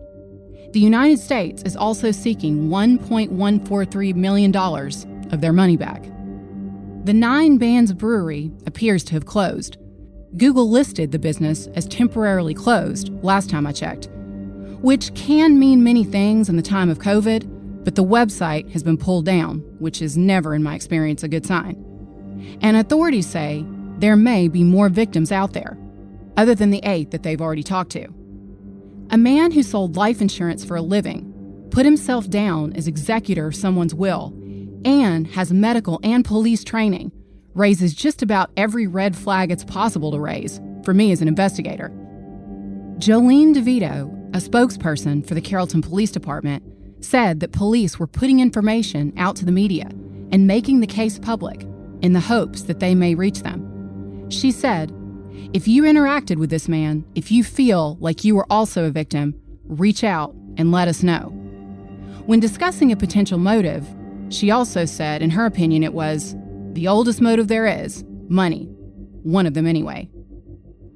The 0.74 0.80
United 0.80 1.20
States 1.20 1.64
is 1.64 1.76
also 1.76 2.12
seeking 2.12 2.70
$1.143 2.70 4.16
million 4.16 4.56
of 4.56 5.42
their 5.42 5.54
money 5.54 5.78
back. 5.78 6.04
The 7.06 7.14
Nine 7.14 7.58
Bands 7.58 7.94
Brewery 7.94 8.52
appears 8.66 9.04
to 9.06 9.14
have 9.14 9.26
closed, 9.26 9.78
Google 10.36 10.70
listed 10.70 11.12
the 11.12 11.20
business 11.20 11.68
as 11.68 11.88
temporarily 11.88 12.54
closed 12.54 13.12
last 13.24 13.50
time 13.50 13.66
I 13.66 13.72
checked, 13.72 14.10
which 14.82 15.14
can 15.16 15.58
mean 15.58 15.84
many 15.84 16.04
things 16.04 16.50
in 16.50 16.58
the 16.58 16.62
time 16.62 16.90
of 16.90 17.00
COVID, 17.00 17.84
but 17.86 17.96
the 17.96 18.04
website 18.04 18.70
has 18.72 18.84
been 18.84 18.98
pulled 18.98 19.26
down, 19.26 19.60
which 19.80 20.02
is 20.02 20.18
never, 20.18 20.54
in 20.54 20.62
my 20.62 20.76
experience, 20.76 21.24
a 21.24 21.30
good 21.30 21.46
sign. 21.46 22.58
And 22.62 22.76
authorities 22.76 23.28
say 23.28 23.66
there 24.00 24.18
may 24.18 24.48
be 24.48 24.64
more 24.64 24.90
victims 24.90 25.32
out 25.32 25.54
there, 25.54 25.78
other 26.36 26.54
than 26.54 26.72
the 26.72 26.82
eight 26.84 27.12
that 27.12 27.24
they've 27.24 27.42
already 27.42 27.64
talked 27.64 27.92
to. 27.92 28.08
A 29.10 29.18
man 29.18 29.52
who 29.52 29.64
sold 29.64 29.96
life 29.96 30.20
insurance 30.20 30.66
for 30.66 30.76
a 30.76 30.82
living, 30.82 31.34
put 31.72 31.86
himself 31.86 32.30
down 32.30 32.74
as 32.74 32.88
executor 32.88 33.48
of 33.48 33.56
someone's 33.56 33.96
will, 33.96 34.34
and 34.84 35.28
has 35.28 35.54
medical 35.54 36.00
and 36.04 36.26
police 36.26 36.64
training 36.64 37.12
raises 37.54 37.94
just 37.94 38.22
about 38.22 38.52
every 38.58 38.86
red 38.86 39.16
flag 39.16 39.50
it's 39.50 39.64
possible 39.64 40.12
to 40.12 40.20
raise 40.20 40.60
for 40.84 40.94
me 40.94 41.14
as 41.14 41.22
an 41.22 41.28
investigator. 41.30 41.90
Jolene 42.98 43.56
DeVito, 43.56 44.12
a 44.36 44.40
spokesperson 44.40 45.26
for 45.26 45.36
the 45.36 45.42
Carrollton 45.42 45.82
Police 45.82 46.12
Department, 46.12 46.64
said 47.00 47.40
that 47.40 47.54
police 47.54 47.98
were 47.98 48.08
putting 48.08 48.42
information 48.42 49.14
out 49.18 49.36
to 49.38 49.46
the 49.46 49.52
media 49.52 49.88
and 50.32 50.48
making 50.48 50.82
the 50.82 50.88
case 50.88 51.18
public 51.18 51.62
in 52.02 52.12
the 52.12 52.20
hopes 52.20 52.64
that 52.64 52.80
they 52.80 52.94
may 52.94 53.16
reach 53.16 53.42
them. 53.42 54.30
She 54.30 54.52
said, 54.52 54.92
If 55.54 55.68
you 55.68 55.84
interacted 55.84 56.38
with 56.38 56.50
this 56.50 56.68
man, 56.68 57.06
if 57.16 57.32
you 57.32 57.44
feel 57.44 57.98
like 58.00 58.24
you 58.24 58.36
were 58.36 58.48
also 58.50 58.86
a 58.86 58.92
victim, 58.92 59.34
reach 59.66 60.04
out 60.04 60.34
and 60.58 60.72
let 60.72 60.88
us 60.88 61.04
know. 61.04 61.30
When 62.26 62.40
discussing 62.40 62.92
a 62.92 62.98
potential 62.98 63.38
motive, 63.38 63.88
she 64.30 64.52
also 64.52 64.86
said, 64.86 65.22
in 65.22 65.30
her 65.30 65.46
opinion, 65.46 65.84
it 65.84 65.94
was 65.94 66.36
the 66.74 66.88
oldest 66.88 67.22
motive 67.22 67.48
there 67.48 67.66
is 67.66 68.04
money. 68.28 68.66
One 69.24 69.46
of 69.46 69.54
them, 69.54 69.66
anyway. 69.66 70.10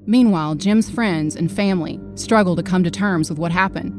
Meanwhile, 0.06 0.56
Jim's 0.56 0.89
friends 0.89 1.36
and 1.36 1.52
family 1.52 2.00
struggle 2.16 2.56
to 2.56 2.64
come 2.64 2.84
to 2.84 2.92
terms 2.92 3.30
with 3.30 3.39
what 3.39 3.52
happened. 3.52 3.94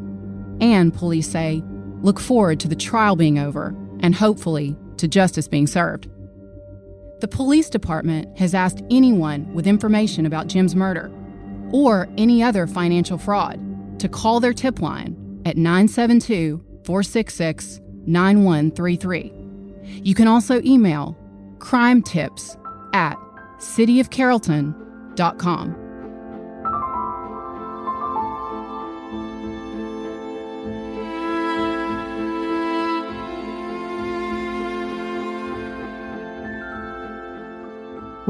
And 0.62 0.92
police 0.92 1.28
say, 1.28 1.62
look 2.02 2.20
forward 2.20 2.60
to 2.60 2.68
the 2.68 2.76
trial 2.76 3.16
being 3.16 3.38
over 3.38 3.74
and 4.00 4.14
hopefully 4.14 4.76
to 4.98 5.08
justice 5.08 5.48
being 5.48 5.66
served. 5.66 6.08
The 7.22 7.28
police 7.28 7.70
department 7.70 8.36
has 8.36 8.52
asked 8.52 8.82
anyone 8.90 9.54
with 9.54 9.68
information 9.68 10.26
about 10.26 10.48
Jim's 10.48 10.74
murder 10.74 11.08
or 11.70 12.08
any 12.18 12.42
other 12.42 12.66
financial 12.66 13.16
fraud 13.16 13.60
to 14.00 14.08
call 14.08 14.40
their 14.40 14.52
tip 14.52 14.80
line 14.80 15.40
at 15.46 15.56
972 15.56 16.60
466 16.82 17.80
9133. 18.06 19.32
You 20.02 20.16
can 20.16 20.26
also 20.26 20.60
email 20.62 21.16
crime 21.60 22.02
tips 22.02 22.56
at 22.92 23.16
cityofcarrollton.com. 23.58 25.81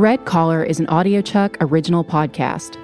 Red 0.03 0.25
Collar 0.25 0.65
is 0.65 0.81
an 0.81 0.87
AudioChuck 0.87 1.59
original 1.61 2.03
podcast. 2.03 2.77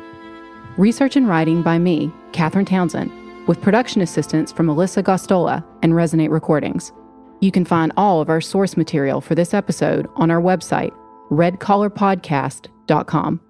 Research 0.76 1.16
and 1.16 1.26
writing 1.26 1.62
by 1.62 1.76
me, 1.76 2.12
Katherine 2.30 2.64
Townsend, 2.64 3.10
with 3.48 3.60
production 3.60 4.02
assistance 4.02 4.52
from 4.52 4.66
Melissa 4.66 5.02
Gostola 5.02 5.64
and 5.82 5.94
Resonate 5.94 6.30
Recordings. 6.30 6.92
You 7.40 7.50
can 7.50 7.64
find 7.64 7.92
all 7.96 8.20
of 8.20 8.30
our 8.30 8.40
source 8.40 8.76
material 8.76 9.20
for 9.20 9.34
this 9.34 9.52
episode 9.52 10.06
on 10.14 10.30
our 10.30 10.40
website, 10.40 10.92
redcollarpodcast.com. 11.32 13.40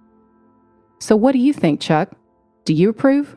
So, 0.99 1.15
what 1.15 1.33
do 1.33 1.39
you 1.39 1.53
think, 1.53 1.83
Chuck? 1.83 2.13
Do 2.65 2.73
you 2.73 2.89
approve? 2.89 3.37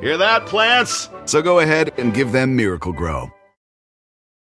Hear 0.00 0.18
that, 0.18 0.46
plants? 0.46 1.08
So 1.24 1.40
go 1.40 1.60
ahead 1.60 1.92
and 1.98 2.12
give 2.12 2.32
them 2.32 2.54
Miracle-Gro. 2.54 3.30